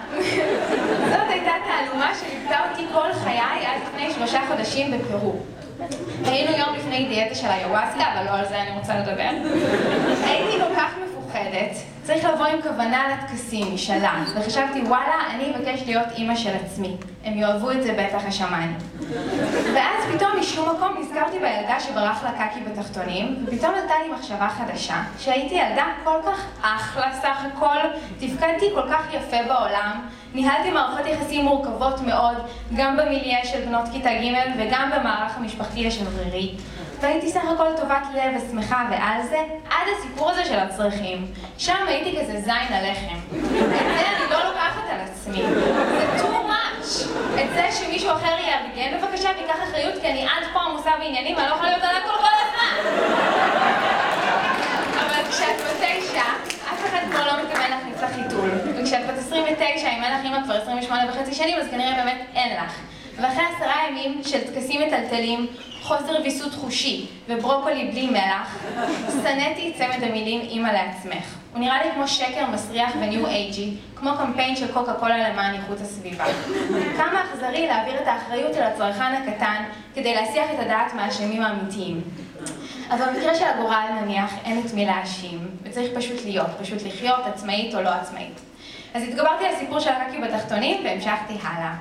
[1.10, 5.36] זאת הייתה תעלומה שליוותה אותי כל חיי עד לפני שלושה חודשים בפרו.
[6.24, 9.30] היינו יום לפני דיאטה של היוואסקה, אבל לא על זה אני רוצה לדבר.
[10.24, 16.06] הייתי כל כך מפוחדת, צריך לבוא עם כוונה לטקסים, משאלה, וחשבתי, וואלה, אני אבקש להיות
[16.16, 16.96] אימא של עצמי.
[17.24, 18.78] הם יאהבו את זה בטח השמיים.
[19.74, 25.02] ואז פתאום משום מקום נזכרתי בילדה שברח לה קקי בתחתונים, ופתאום עלתה לי מחשבה חדשה,
[25.18, 27.76] שהייתי ילדה כל כך אחלה סך הכל,
[28.18, 30.00] תפקדתי כל כך יפה בעולם,
[30.36, 32.36] ניהלתי מערכות יחסים מורכבות מאוד,
[32.76, 36.54] גם במיליה של בנות כיתה ג' וגם במערך המשפחתי השברירי.
[37.00, 39.38] והייתי סך הכל טובת לב ושמחה, ועל זה,
[39.70, 41.26] עד הסיפור הזה של הצרכים.
[41.58, 43.18] שם הייתי כזה זין הלחם.
[43.32, 45.42] את זה אני לא לוקחת על עצמי.
[45.42, 47.08] זה too much.
[47.40, 51.48] את זה שמישהו אחר יארגן בבקשה ויקח אחריות, כי אני עד פה עמוסה בעניינים, אני
[51.48, 52.90] לא יכולה להיות על הכל כל הזמן.
[54.94, 56.22] אבל כשאת בתשע,
[56.72, 58.75] אף אחד כבר לא מתכוון להכניס לך חיתול.
[58.86, 62.56] וכשאת בת 29, אם אין לך אימא כבר 28 וחצי שנים, אז כנראה באמת אין
[62.56, 62.72] לך.
[63.16, 65.46] ואחרי עשרה ימים של טקסים מטלטלים,
[65.82, 68.58] חוסר ויסות חושי וברוקולי בלי מלח,
[69.22, 71.36] שנאתי את צמד המילים אימא לעצמך.
[71.52, 75.80] הוא נראה לי כמו שקר מסריח וניו אייג'י, כמו קמפיין של קוקה קולה למען איכות
[75.80, 76.24] הסביבה.
[76.96, 79.62] כמה אכזרי להעביר את האחריות אל הצרכן הקטן
[79.94, 82.00] כדי להסיח את הדעת מהאשמים האמיתיים.
[82.90, 87.74] אבל במקרה של הגורל נניח אין את מי להאשים, וצריך פשוט להיות, פשוט לחיות, עצמאית
[87.74, 88.45] או לא עצמאית.
[88.96, 91.74] אז התגברתי על הסיפור של הקקי בתחתונים והמשכתי הלאה.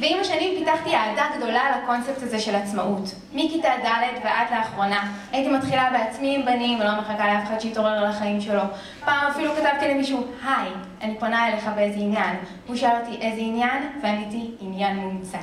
[0.00, 3.14] ועם השנים פיתחתי אהדה גדולה לקונספט הזה של עצמאות.
[3.32, 5.12] מכיתה ד' ועד לאחרונה.
[5.32, 8.62] הייתי מתחילה בעצמי עם בנים ולא מחכה לאף אחד שיתעורר על החיים שלו.
[9.04, 10.70] פעם אפילו כתבתי למישהו, היי,
[11.02, 12.36] אני פונה אליך באיזה עניין.
[12.66, 15.38] הוא שאל אותי איזה עניין, ועניתי, עניין מומצא.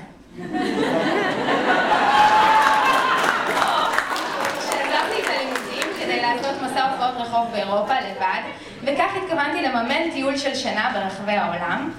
[4.60, 8.42] כשעזבתי את הלימודים כדי לעשות מסע הופעות רחוב באירופה לבד,
[8.86, 11.92] וכך התכוונתי לממן טיול של שנה ברחבי העולם.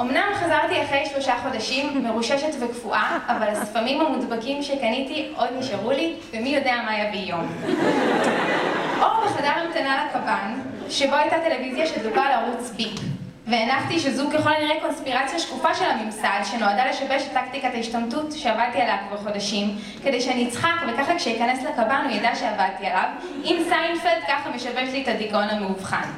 [0.00, 6.48] אמנם חזרתי אחרי שלושה חודשים מרוששת וקפואה, אבל הספמים המודבקים שקניתי עוד נשארו לי, ומי
[6.48, 7.46] יודע מה יביא יום.
[9.00, 13.11] אור בחדר המתנה לקב"ן, שבו הייתה טלוויזיה שדובר על ערוץ ביפ.
[13.52, 18.98] והנחתי שזו ככל הנראה קונספירציה שקופה של הממסד, שנועדה לשבש את טקטיקת ההשתמטות שעבדתי עליה
[19.08, 23.08] כבר חודשים, כדי שאני אצחק וככה כשאכנס לקב"ן הוא ידע שעבדתי עליו,
[23.44, 26.08] אם סיינפלד ככה משבש לי את הדיכאון המאובחן.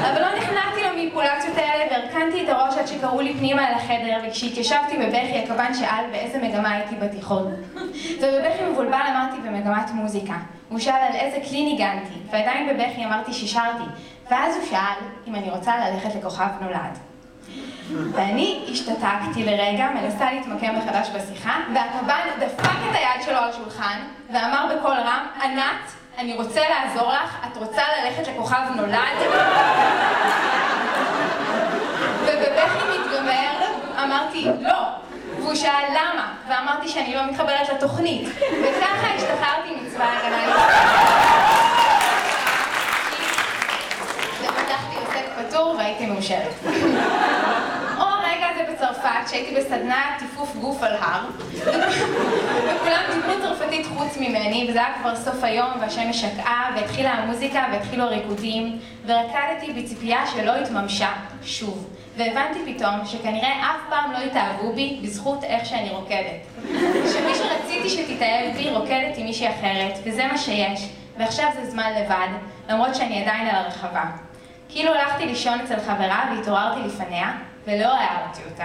[0.00, 4.96] אבל לא נכנעתי למניפולציות האלה והרכנתי את הראש עד שקראו לי פנימה אל החדר, וכשהתיישבתי
[4.96, 7.54] בבכי הקב"ן שאל באיזה מגמה הייתי בתיכון.
[8.20, 10.34] ובבכי מבולבל אמרתי במגמת מוזיקה.
[10.68, 13.84] הוא שאל על איזה כלי ניגנתי, ועדיין בבכי אמרתי ששרתי,
[14.30, 16.98] ואז הוא שאל אם אני רוצה ללכת לכוכב נולד.
[18.12, 23.98] ואני השתתקתי לרגע, מנסה להתמקם מחדש בשיחה, והקב"ן דפק את היד שלו על השולחן,
[24.32, 28.98] ואמר בקול רם, ענת, אני רוצה לעזור לך, את רוצה ללכת לכוכב נולד?
[32.22, 33.66] ובבכי מתגמר
[34.04, 34.82] אמרתי, לא.
[35.38, 38.28] והוא שאל למה, ואמרתי שאני לא מתחברת לתוכנית.
[38.62, 41.53] וככה השתחררתי מצבא ופתחתי
[45.84, 46.54] והייתי מאושרת.
[47.98, 54.66] או הרגע הזה בצרפת, שהייתי בסדנה טיפוף גוף על הר, וכולם דיברו צרפתית חוץ ממני,
[54.68, 61.08] וזה היה כבר סוף היום, והשמש שקעה, והתחילה המוזיקה, והתחילו הריקודים, ורקדתי בציפייה שלא התממשה
[61.44, 61.86] שוב.
[62.16, 66.68] והבנתי פתאום שכנראה אף פעם לא התאהבו בי בזכות איך שאני רוקדת.
[67.12, 72.28] שמי שרציתי שתתאהב בי רוקדת עם מישהי אחרת, וזה מה שיש, ועכשיו זה זמן לבד,
[72.68, 74.04] למרות שאני עדיין על הרחבה.
[74.68, 77.32] כאילו הלכתי לישון אצל חברה והתעוררתי לפניה,
[77.66, 78.64] ולא הערתי אותה.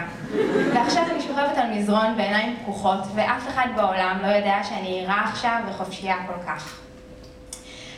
[0.74, 5.60] ועכשיו אני שוכבת על מזרון בעיניים פקוחות, ואף אחד בעולם לא יודע שאני ערה עכשיו
[5.70, 6.80] וחופשייה כל כך.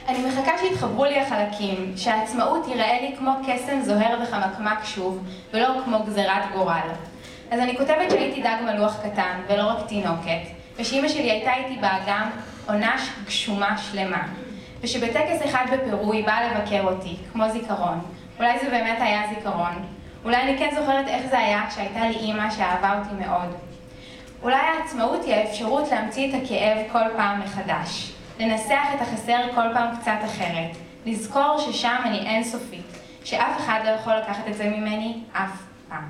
[0.08, 6.04] אני מחכה שיתחברו לי החלקים, שהעצמאות תיראה לי כמו קסם זוהר וחמקמק שוב, ולא כמו
[6.04, 6.90] גזירת גורל.
[7.52, 10.42] אז אני כותבת שהייתי דג מלוח קטן, ולא רק תינוקת,
[10.80, 12.30] ושאימא שלי הייתה איתי באגם
[12.68, 14.24] עונה גשומה שלמה,
[14.82, 18.02] ושבטקס אחד בפרו היא באה לבקר אותי, כמו זיכרון.
[18.40, 19.86] אולי זה באמת היה זיכרון.
[20.24, 23.56] אולי אני כן זוכרת איך זה היה כשהייתה לי אימא שאהבה אותי מאוד.
[24.42, 28.12] אולי העצמאות היא האפשרות להמציא את הכאב כל פעם מחדש.
[28.40, 32.86] לנסח את החסר כל פעם קצת אחרת, לזכור ששם אני אינסופית,
[33.24, 36.10] שאף אחד לא יכול לקחת את זה ממני אף פעם.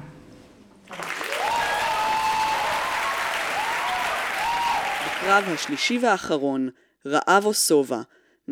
[5.06, 6.70] בקרב השלישי והאחרון,
[7.06, 8.02] רעב או שובע,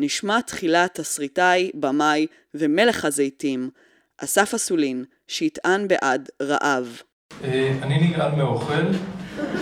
[0.02, 3.70] נשמע תחילה תסריטאי, במאי ומלך הזיתים,
[4.18, 7.02] אסף אסולין, שיטען בעד רעב.
[7.44, 8.86] אה, אני נגעל מאוכל,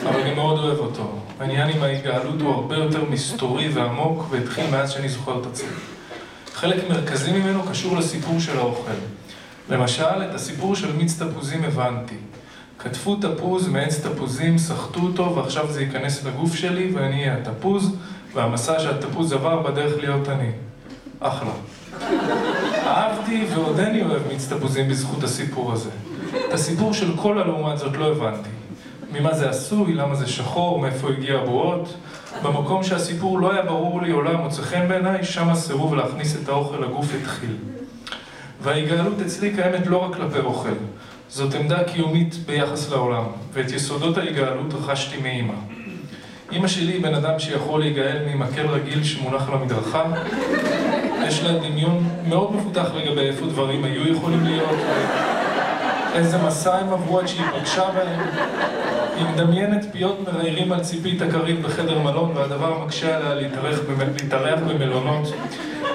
[0.03, 1.21] אבל אני מאוד אוהב אותו.
[1.39, 5.69] העניין עם ההתגעלות הוא הרבה יותר מסתורי ועמוק, והתחיל מאז שאני זוכר את עצמי.
[6.53, 8.99] חלק מרכזי ממנו קשור לסיפור של האוכל.
[9.69, 12.17] למשל, את הסיפור של מיץ תפוזים הבנתי.
[12.79, 17.97] כתפו תפוז מעץ תפוזים, סחטו אותו, ועכשיו זה ייכנס לגוף שלי, ואני אהיה התפוז,
[18.35, 20.51] והמסע שהתפוז עבר בדרך להיות אני.
[21.21, 21.51] אחלה.
[22.87, 25.91] אהבתי ועודני אוהב מיץ תפוזים בזכות הסיפור הזה.
[26.49, 28.49] את הסיפור של קולה לעומת זאת לא הבנתי.
[29.13, 31.95] ממה זה עשוי, למה זה שחור, מאיפה הגיע הבועות.
[32.43, 36.49] במקום שהסיפור לא היה ברור לי או לא מוצא חן בעיניי, שם הסירוב להכניס את
[36.49, 37.57] האוכל לגוף התחיל.
[38.63, 40.75] וההיגאלות אצלי קיימת לא רק כלפי אוכל,
[41.29, 45.55] זאת עמדה קיומית ביחס לעולם, ואת יסודות ההיגאלות רכשתי מאימא.
[46.53, 50.05] אימא שלי היא בן אדם שיכול להיגאל ממקל רגיל שמונח על המדרכה.
[51.27, 54.79] יש לה דמיון מאוד מפותח לגבי איפה דברים היו יכולים להיות,
[56.15, 58.21] איזה מסע הם עברו עד שהיא פגשה בהם.
[59.17, 65.33] היא מדמיינת פיות מריירים על ציפית הכרית בחדר מלון, והדבר מקשה עליה להתארח במלונות.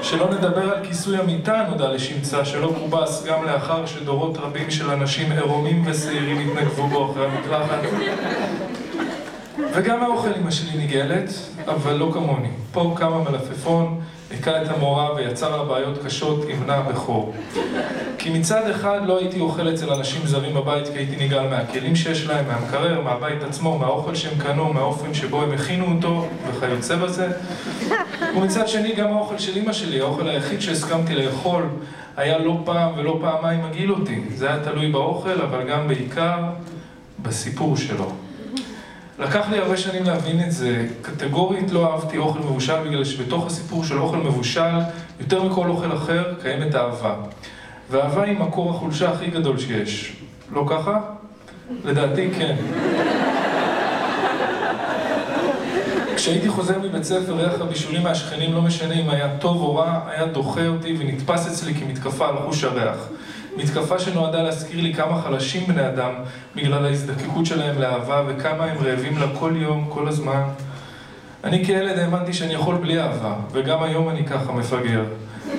[0.02, 5.32] שלא נדבר על כיסוי המיטה, נודע לשמצה, שלא כובס גם לאחר שדורות רבים של אנשים
[5.32, 7.80] עירומים ושעירים התנגבו בו אחרי המקלחת.
[9.74, 11.30] וגם האוכל אמא שלי נגאלת,
[11.68, 12.50] אבל לא כמוני.
[12.72, 17.34] פה קם המלפפון, היכה את המורה ויצר לה בעיות קשות עם בנה הבכור.
[18.18, 22.26] כי מצד אחד לא הייתי אוכל אצל אנשים זרים בבית כי הייתי נגעל מהכלים שיש
[22.26, 27.28] להם, מהמקרר, מהבית עצמו, מהאוכל שהם קנו, מהאופן שבו הם הכינו אותו וכיוצא בזה.
[28.36, 31.64] ומצד שני גם האוכל של אמא שלי, האוכל היחיד שהסכמתי לאכול,
[32.18, 34.22] היה לא פעם ולא פעמיים מגעיל אותי.
[34.36, 36.38] זה היה תלוי באוכל, אבל גם בעיקר
[37.22, 38.12] בסיפור שלו.
[39.20, 40.88] לקח לי הרבה שנים להבין את זה.
[41.02, 44.80] קטגורית לא אהבתי אוכל מבושל בגלל שבתוך הסיפור של אוכל מבושל,
[45.20, 47.16] יותר מכל אוכל אחר, קיימת אהבה.
[47.90, 50.16] ואהבה היא מקור החולשה הכי גדול שיש.
[50.52, 51.00] לא ככה?
[51.86, 52.56] לדעתי כן.
[56.16, 60.26] כשהייתי חוזר מבית ספר, ריח הבישולים מהשכנים, לא משנה אם היה טוב או רע, היה
[60.26, 62.98] דוחה אותי ונתפס אצלי כמתקפה על חוש הריח.
[63.58, 66.12] מתקפה שנועדה להזכיר לי כמה חלשים בני אדם
[66.56, 70.44] בגלל ההזדקקות שלהם לאהבה וכמה הם רעבים לה כל יום, כל הזמן.
[71.44, 75.04] אני כילד האמנתי שאני יכול בלי אהבה, וגם היום אני ככה מפגר.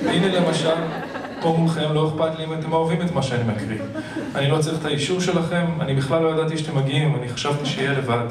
[0.05, 0.75] הנה למשל,
[1.41, 3.79] פה מולכם לא אכפת לי אם אתם אוהבים את מה שאני מקריא.
[4.35, 7.91] אני לא צריך את האישור שלכם, אני בכלל לא ידעתי שאתם מגיעים, אני חשבתי שיהיה
[7.91, 8.25] לבד.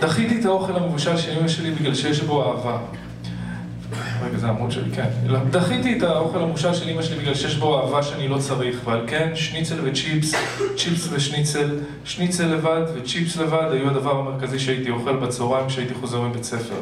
[0.00, 2.78] דחיתי את האוכל המבושל של אמא שלי בגלל שיש בו אהבה.
[4.24, 5.08] רגע, זה העמוד שלי, כן.
[5.50, 9.04] דחיתי את האוכל המושל של אמא שלי בגלל שיש בו אהבה שאני לא צריך, ועל
[9.06, 10.34] כן שניצל וצ'יפס,
[10.76, 16.44] צ'יפס ושניצל, שניצל לבד וצ'יפס לבד היו הדבר המרכזי שהייתי אוכל בצהריים כשהייתי חוזר מבית
[16.44, 16.80] ספר.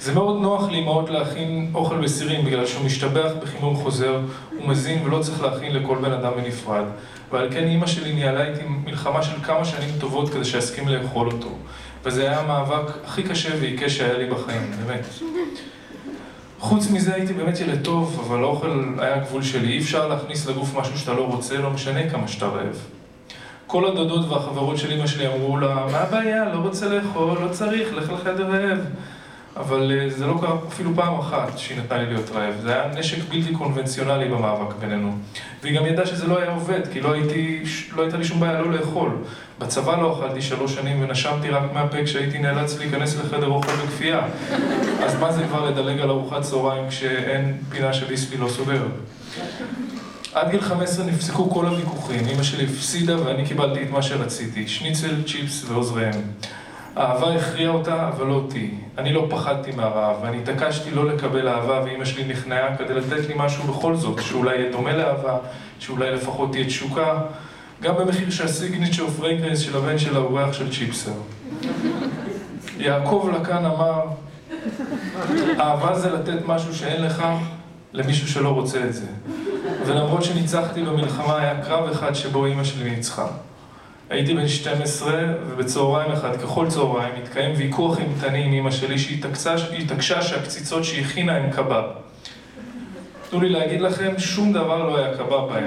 [0.00, 4.20] זה מאוד נוח לאמהות להכין אוכל בסירים בגלל שהוא משתבח בחימום חוזר,
[4.58, 6.84] הוא מזין ולא צריך להכין לכל בן אדם בנפרד.
[7.32, 11.48] ועל כן אימא שלי ניהלה איתי מלחמה של כמה שנים טובות כדי שאסכים לאכול אותו.
[12.04, 15.04] וזה היה המאבק הכי קשה ועיקש שהיה לי בחיים, באמת.
[16.64, 19.72] חוץ מזה הייתי באמת ילד טוב, אבל האוכל היה גבול שלי.
[19.72, 22.78] אי אפשר להכניס לגוף משהו שאתה לא רוצה, לא משנה כמה שאתה רעב.
[23.66, 27.94] כל הדודות והחברות של אמא שלי אמרו לה, מה הבעיה, לא רוצה לאכול, לא צריך,
[27.94, 28.78] לך לחדר רעב.
[29.56, 32.54] אבל אה, זה לא קרה אפילו פעם אחת שהיא נתנה לי להיות רעב.
[32.62, 35.16] זה היה נשק בלתי קונבנציונלי במאבק בינינו.
[35.62, 37.62] והיא גם ידעה שזה לא היה עובד, כי לא, הייתי,
[37.96, 39.10] לא הייתה לי שום בעיה לא לאכול.
[39.58, 44.20] בצבא לא אכלתי שלוש שנים ונשמתי רק מהפה כשהייתי נאלץ להיכנס לחדר אוכל בכפייה.
[45.04, 48.82] אז מה זה כבר לדלג על ארוחת צהריים כשאין פינה שביסלי לא סוגר?
[50.34, 55.22] עד גיל 15 נפסקו כל הוויכוחים, אמא שלי הפסידה ואני קיבלתי את מה שרציתי, שניצל,
[55.26, 56.22] צ'יפס ועוזריהם.
[56.96, 58.70] האהבה הכריעה אותה, אבל לא אותי.
[58.98, 63.34] אני לא פחדתי מהרעב, ואני התעקשתי לא לקבל אהבה, ואימא שלי נכנעה כדי לתת לי
[63.36, 65.36] משהו בכל זאת, שאולי יהיה דומה לאהבה,
[65.78, 67.20] שאולי לפחות תהיה תשוקה,
[67.84, 71.12] גם במחיר שהסיגניצ'ר פרנקרנס של הבן שלה הוא ריח של צ'יפסר.
[72.78, 74.00] יעקב לקן אמר,
[75.60, 77.24] אהבה זה לתת משהו שאין לך
[77.92, 79.06] למישהו שלא רוצה את זה.
[79.86, 83.26] ולמרות שניצחתי במלחמה, היה קרב אחד שבו אימא שלי ניצחה.
[84.10, 85.12] הייתי בן 12,
[85.48, 91.84] ובצהריים אחד, ככל צהריים, התקיים ויכוח אימתני עם אמא שלי שהתעקשה שהקציצות שהכינה הם קבב.
[93.34, 95.64] תנו לי להגיד לכם, שום דבר לא היה קבב בהם.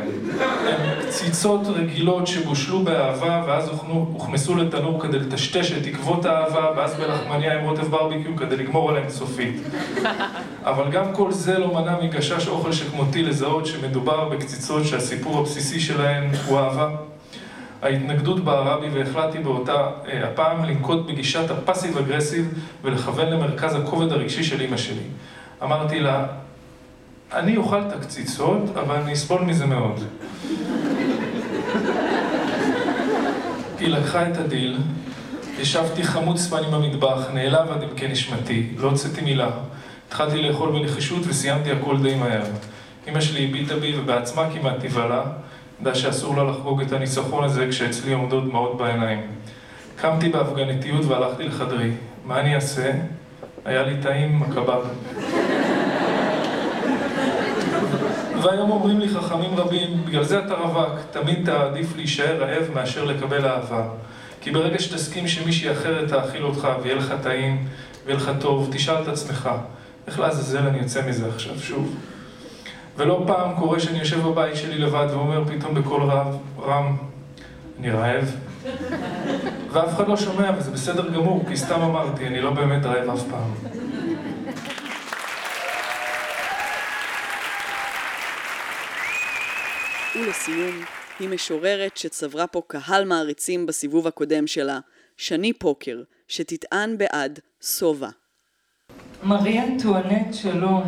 [0.67, 7.59] הם קציצות רגילות שבושלו באהבה, ואז הוכנסו לתנור כדי לטשטש את תקוות האהבה, ואז בלחמניה
[7.59, 9.61] עם רוטב ברביקיו כדי לגמור עליהם סופית.
[10.63, 16.29] אבל גם כל זה לא מנע מגשש אוכל שכמותי לזהות שמדובר בקציצות שהסיפור הבסיסי שלהן
[16.47, 16.89] הוא אהבה.
[17.81, 22.53] ההתנגדות בערה בי והחלטתי באותה אה, הפעם לנקוט בגישת הפאסיב אגרסיב
[22.83, 25.03] ולכוון למרכז הכובד הרגשי של אימא שלי.
[25.63, 26.25] אמרתי לה,
[27.33, 29.99] אני אוכל את הקציצות, אבל אני אסבול מזה מאוד.
[33.79, 34.77] היא לקחה את הדיל,
[35.59, 39.49] ישבתי חמוד ספני במטבח, נעלב עד עמקי נשמתי, לא הוצאתי מילה.
[40.07, 42.43] התחלתי לאכול בנחישות וסיימתי הכל די מהר.
[43.07, 45.23] אמא שלי הביטה בי ובעצמה כמעט תבהלה.
[45.81, 49.21] ידעה שאסור לה לחגוג את הניצחון הזה כשאצלי עומדות דמעות בעיניים.
[49.95, 51.91] קמתי בהפגנתיות והלכתי לחדרי.
[52.25, 52.91] מה אני אעשה?
[53.65, 54.81] היה לי טעים הקבב.
[58.41, 63.45] והיום אומרים לי חכמים רבים, בגלל זה אתה רווק, תמיד תעדיף להישאר רעב מאשר לקבל
[63.45, 63.83] אהבה.
[64.41, 67.67] כי ברגע שתסכים שמישהי אחרת תאכיל אותך ויהיה לך טעים
[68.05, 69.49] ויהיה לך טוב, תשאל את עצמך,
[70.07, 71.95] איך לעזאזל אני יוצא מזה עכשיו שוב?
[72.97, 76.97] ולא פעם קורה שאני יושב בבית שלי לבד ואומר פתאום בקול רב, רם,
[77.79, 78.35] אני רעב.
[79.71, 83.23] ואף אחד לא שומע, וזה בסדר גמור, כי סתם אמרתי, אני לא באמת רעב אף
[83.23, 83.69] פעם.
[90.17, 90.83] ולסיום,
[91.19, 94.79] היא משוררת שצברה פה קהל מעריצים בסיבוב הקודם שלה,
[95.17, 98.09] שני פוקר, שתטען בעד סובה.
[99.23, 100.83] מרי אנטואנט, שלום.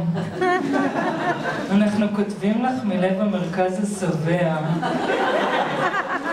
[1.72, 4.58] אנחנו כותבים לך מלב המרכז השבע.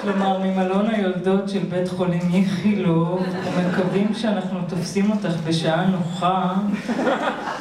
[0.03, 3.22] כלומר, ממלון היולדות של בית חולים איכילוב,
[3.55, 6.55] ומקווים שאנחנו תופסים אותך בשעה נוחה.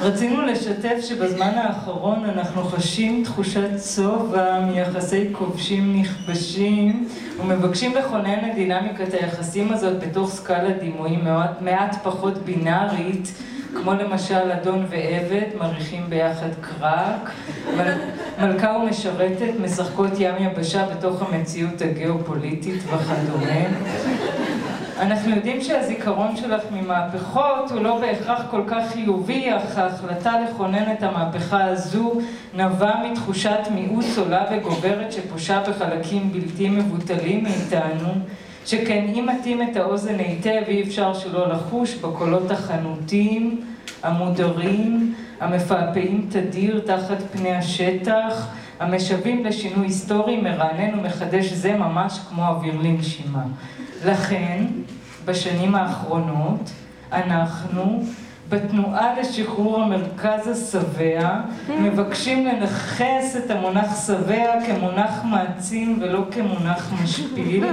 [0.02, 7.08] רצינו לשתף שבזמן האחרון אנחנו חשים תחושת שובע מיחסי כובשים נכבשים,
[7.42, 13.32] ומבקשים לכונן את דינמיקת היחסים הזאת בתוך סקאלה דימויים מעט, מעט פחות בינארית.
[13.76, 17.32] כמו למשל אדון ועבד, מריחים ביחד קרק,
[17.78, 17.92] מל...
[18.40, 23.66] מלכה ומשרתת משחקות ים יבשה בתוך המציאות הגיאופוליטית וכדומה.
[25.00, 31.04] אנחנו יודעים שהזיכרון שלך ממהפכות הוא לא בהכרח כל כך חיובי, אך ההחלטה לכונן את
[31.04, 32.14] המהפכה הזו
[32.54, 38.10] נבעה מתחושת מיעוט עולה וגוברת שפושה בחלקים בלתי מבוטלים מאיתנו,
[38.66, 43.62] שכן אם מתאים את האוזן היטב אי אפשר שלא לחוש בקולות החנותים,
[44.04, 48.48] המודרים, המפעפעים תדיר תחת פני השטח,
[48.80, 53.44] המשווים לשינוי היסטורי מרענן ומחדש זה ממש כמו אוויר לנשימה.
[54.06, 54.66] לכן,
[55.26, 56.72] בשנים האחרונות,
[57.12, 58.04] אנחנו
[58.56, 61.40] בתנועה לשחרור המרכז השבע,
[61.70, 67.66] מבקשים לנכס את המונח שבע כמונח מעצים ולא כמונח משפיל.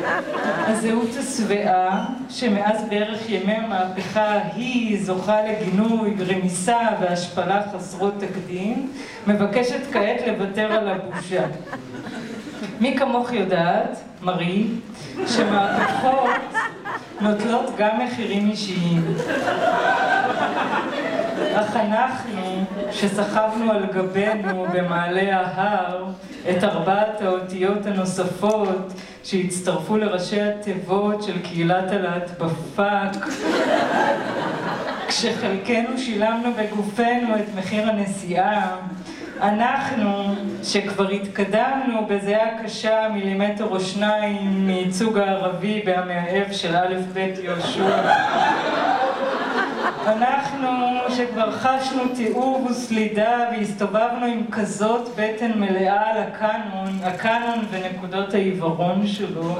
[0.68, 8.90] הזהות השבעה, שמאז בערך ימי המהפכה ההיא זוכה לגינוי, רמיסה והשפלה חסרות תקדים,
[9.26, 11.46] מבקשת כעת לוותר על הבושה.
[12.80, 14.66] מי כמוך יודעת, מרי,
[15.26, 16.30] שמהפכות
[17.20, 19.14] נוטלות גם מחירים אישיים.
[21.54, 26.04] אך אנחנו, שסחבנו על גבינו במעלה ההר
[26.50, 28.92] את ארבעת האותיות הנוספות
[29.24, 33.26] שהצטרפו לראשי התיבות של קהילת הלהט בפאק,
[35.08, 38.76] כשחלקנו שילמנו בגופנו את מחיר הנסיעה,
[39.42, 48.12] אנחנו, שכבר התקדמנו בזיעה קשה מילימטר או שניים מייצוג הערבי במאהב של א' ב' יהושע,
[50.06, 50.68] אנחנו
[51.08, 59.56] שכבר חשנו תיאור וסלידה והסתובבנו עם כזאת בטן מלאה על הקאנון, הקאנון ונקודות העיוורון שלו,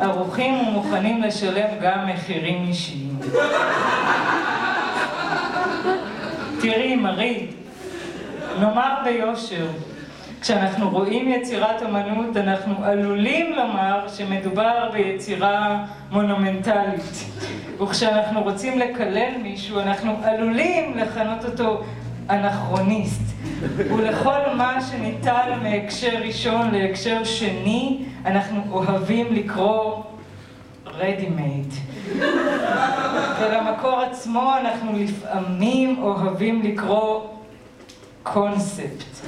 [0.00, 3.18] ערוכים ומוכנים לשלם גם מחירים אישיים.
[6.60, 7.46] תראי, מרי,
[8.58, 9.66] נאמר ביושר,
[10.40, 17.24] כשאנחנו רואים יצירת אמנות אנחנו עלולים לומר שמדובר ביצירה מונומנטלית.
[17.82, 21.82] וכשאנחנו רוצים לקלל מישהו אנחנו עלולים לכנות אותו
[22.30, 23.30] אנכרוניסט.
[23.76, 30.02] ולכל מה שניטל מהקשר ראשון להקשר שני אנחנו אוהבים לקרוא
[30.86, 31.74] ready made
[33.40, 37.20] ולמקור עצמו אנחנו לפעמים אוהבים לקרוא
[38.22, 39.26] קונספט.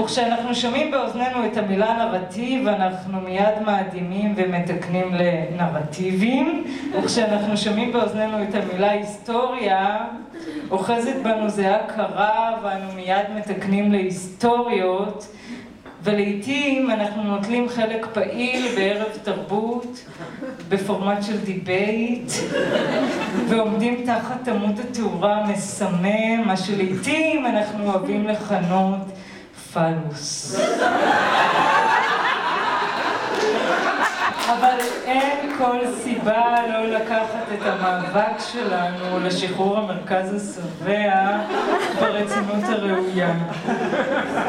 [0.00, 6.64] וכשאנחנו שומעים באוזנינו את המילה נרטיב, אנחנו מיד מאדימים ומתקנים לנרטיבים.
[6.92, 9.98] וכשאנחנו שומעים באוזנינו את המילה היסטוריה,
[10.70, 15.26] אוחזת בנו זיעה קרה ואנו מיד מתקנים להיסטוריות.
[16.08, 20.04] ולעיתים אנחנו נוטלים חלק פעיל בערב תרבות,
[20.68, 22.32] בפורמט של debate,
[23.48, 29.00] ועומדים תחת עמוד התאורה המסמם, מה שלעיתים אנחנו אוהבים לכנות
[29.72, 30.56] פלוס.
[34.48, 41.38] אבל אין כל סיבה לא לקחת את המאבק שלנו לשחרור המרכז השבע
[42.00, 43.34] ברצינות הראויה.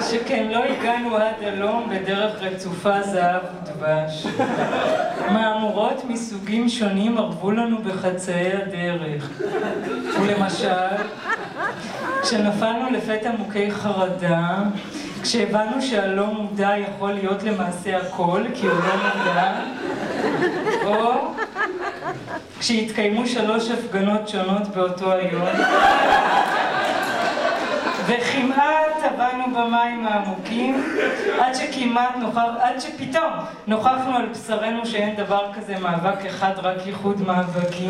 [0.02, 4.28] שכן לא הגענו עד הלום בדרך רצופה זהב ודבש.
[5.32, 9.30] מהמורות מסוגים שונים ערבו לנו בחצאי הדרך.
[10.22, 11.04] ולמשל,
[12.22, 14.58] כשנפלנו לפתע מוכי חרדה,
[15.22, 19.53] כשהבנו שהלא מודע יכול להיות למעשה הכל, כי הוא לא מודע,
[20.86, 21.34] או
[22.59, 25.47] כשהתקיימו שלוש הפגנות שונות באותו היום,
[28.07, 30.84] וכמעט טבענו במים העמוקים,
[31.39, 33.32] עד שכמעט נוכח, עד שפתאום
[33.67, 37.89] נוכחנו על בשרנו שאין דבר כזה מאבק אחד, רק איחוד מאבקים,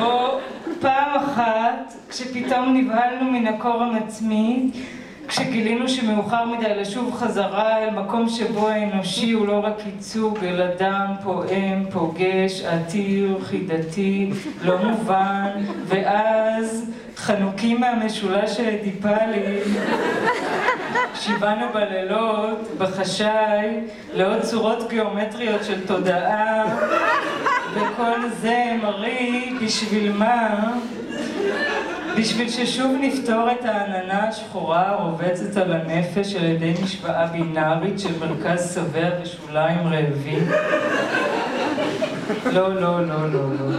[0.00, 0.38] או
[0.80, 4.74] פעם אחת, כשפתאום נבהלנו מן הקור המצמית,
[5.28, 11.06] כשגילינו שמאוחר מדי לשוב חזרה אל מקום שבו האנושי הוא לא רק ייצוג, אלא דם,
[11.22, 14.30] פועם, פוגש, עתיר, חידתי,
[14.64, 15.50] לא מובן,
[15.86, 19.60] ואז חנוקים מהמשולש האדיפלי,
[21.14, 23.80] שיבנו בלילות, בחשאי,
[24.14, 26.64] לעוד צורות גיאומטריות של תודעה,
[27.74, 30.72] וכל זה, מרי, בשביל מה?
[32.18, 38.74] בשביל ששוב נפתור את העננה השחורה הרובצת על הנפש על ידי משוואה בינארית של מרכז
[38.74, 40.48] שבע ושוליים רעבים?
[42.52, 43.76] לא, לא, לא, לא, לא.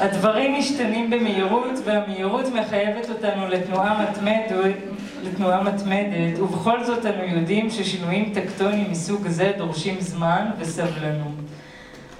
[0.00, 4.76] הדברים משתנים במהירות, והמהירות מחייבת אותנו לתנועה מתמדת,
[5.22, 11.34] לתנועה מתמדת, ובכל זאת אנו יודעים ששינויים טקטוניים מסוג זה דורשים זמן וסבלנות.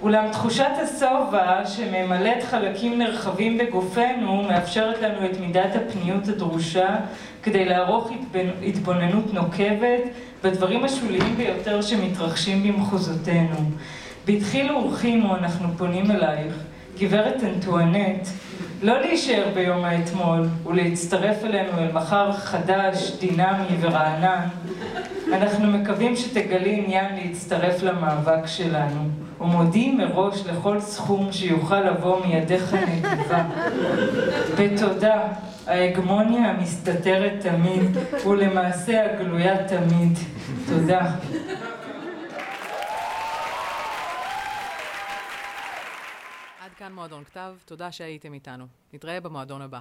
[0.01, 6.95] אולם תחושת השובע שממלאת חלקים נרחבים בגופנו מאפשרת לנו את מידת הפניות הדרושה
[7.43, 8.11] כדי לערוך
[8.63, 10.01] התבוננות נוקבת
[10.43, 13.55] בדברים השוליים ביותר שמתרחשים במחוזותינו.
[14.27, 16.53] בדחילו ורחימו אנחנו פונים אלייך,
[16.99, 18.27] גברת אנטואנט,
[18.81, 24.47] לא להישאר ביום האתמול ולהצטרף אלינו אל מחר חדש, דינמי ורענן.
[25.33, 29.20] אנחנו מקווים שתגלי עניין להצטרף למאבק שלנו.
[29.41, 33.47] ומודים מראש לכל סכום שיוכל לבוא מידיך נדיבה.
[34.59, 35.27] בתודה,
[35.67, 40.17] ההגמוניה המסתתרת תמיד, ולמעשה הגלויה תמיד.
[40.67, 41.11] תודה.
[46.63, 48.65] עד כאן מועדון כתב, תודה שהייתם איתנו.
[48.93, 49.79] נתראה במועדון הבא.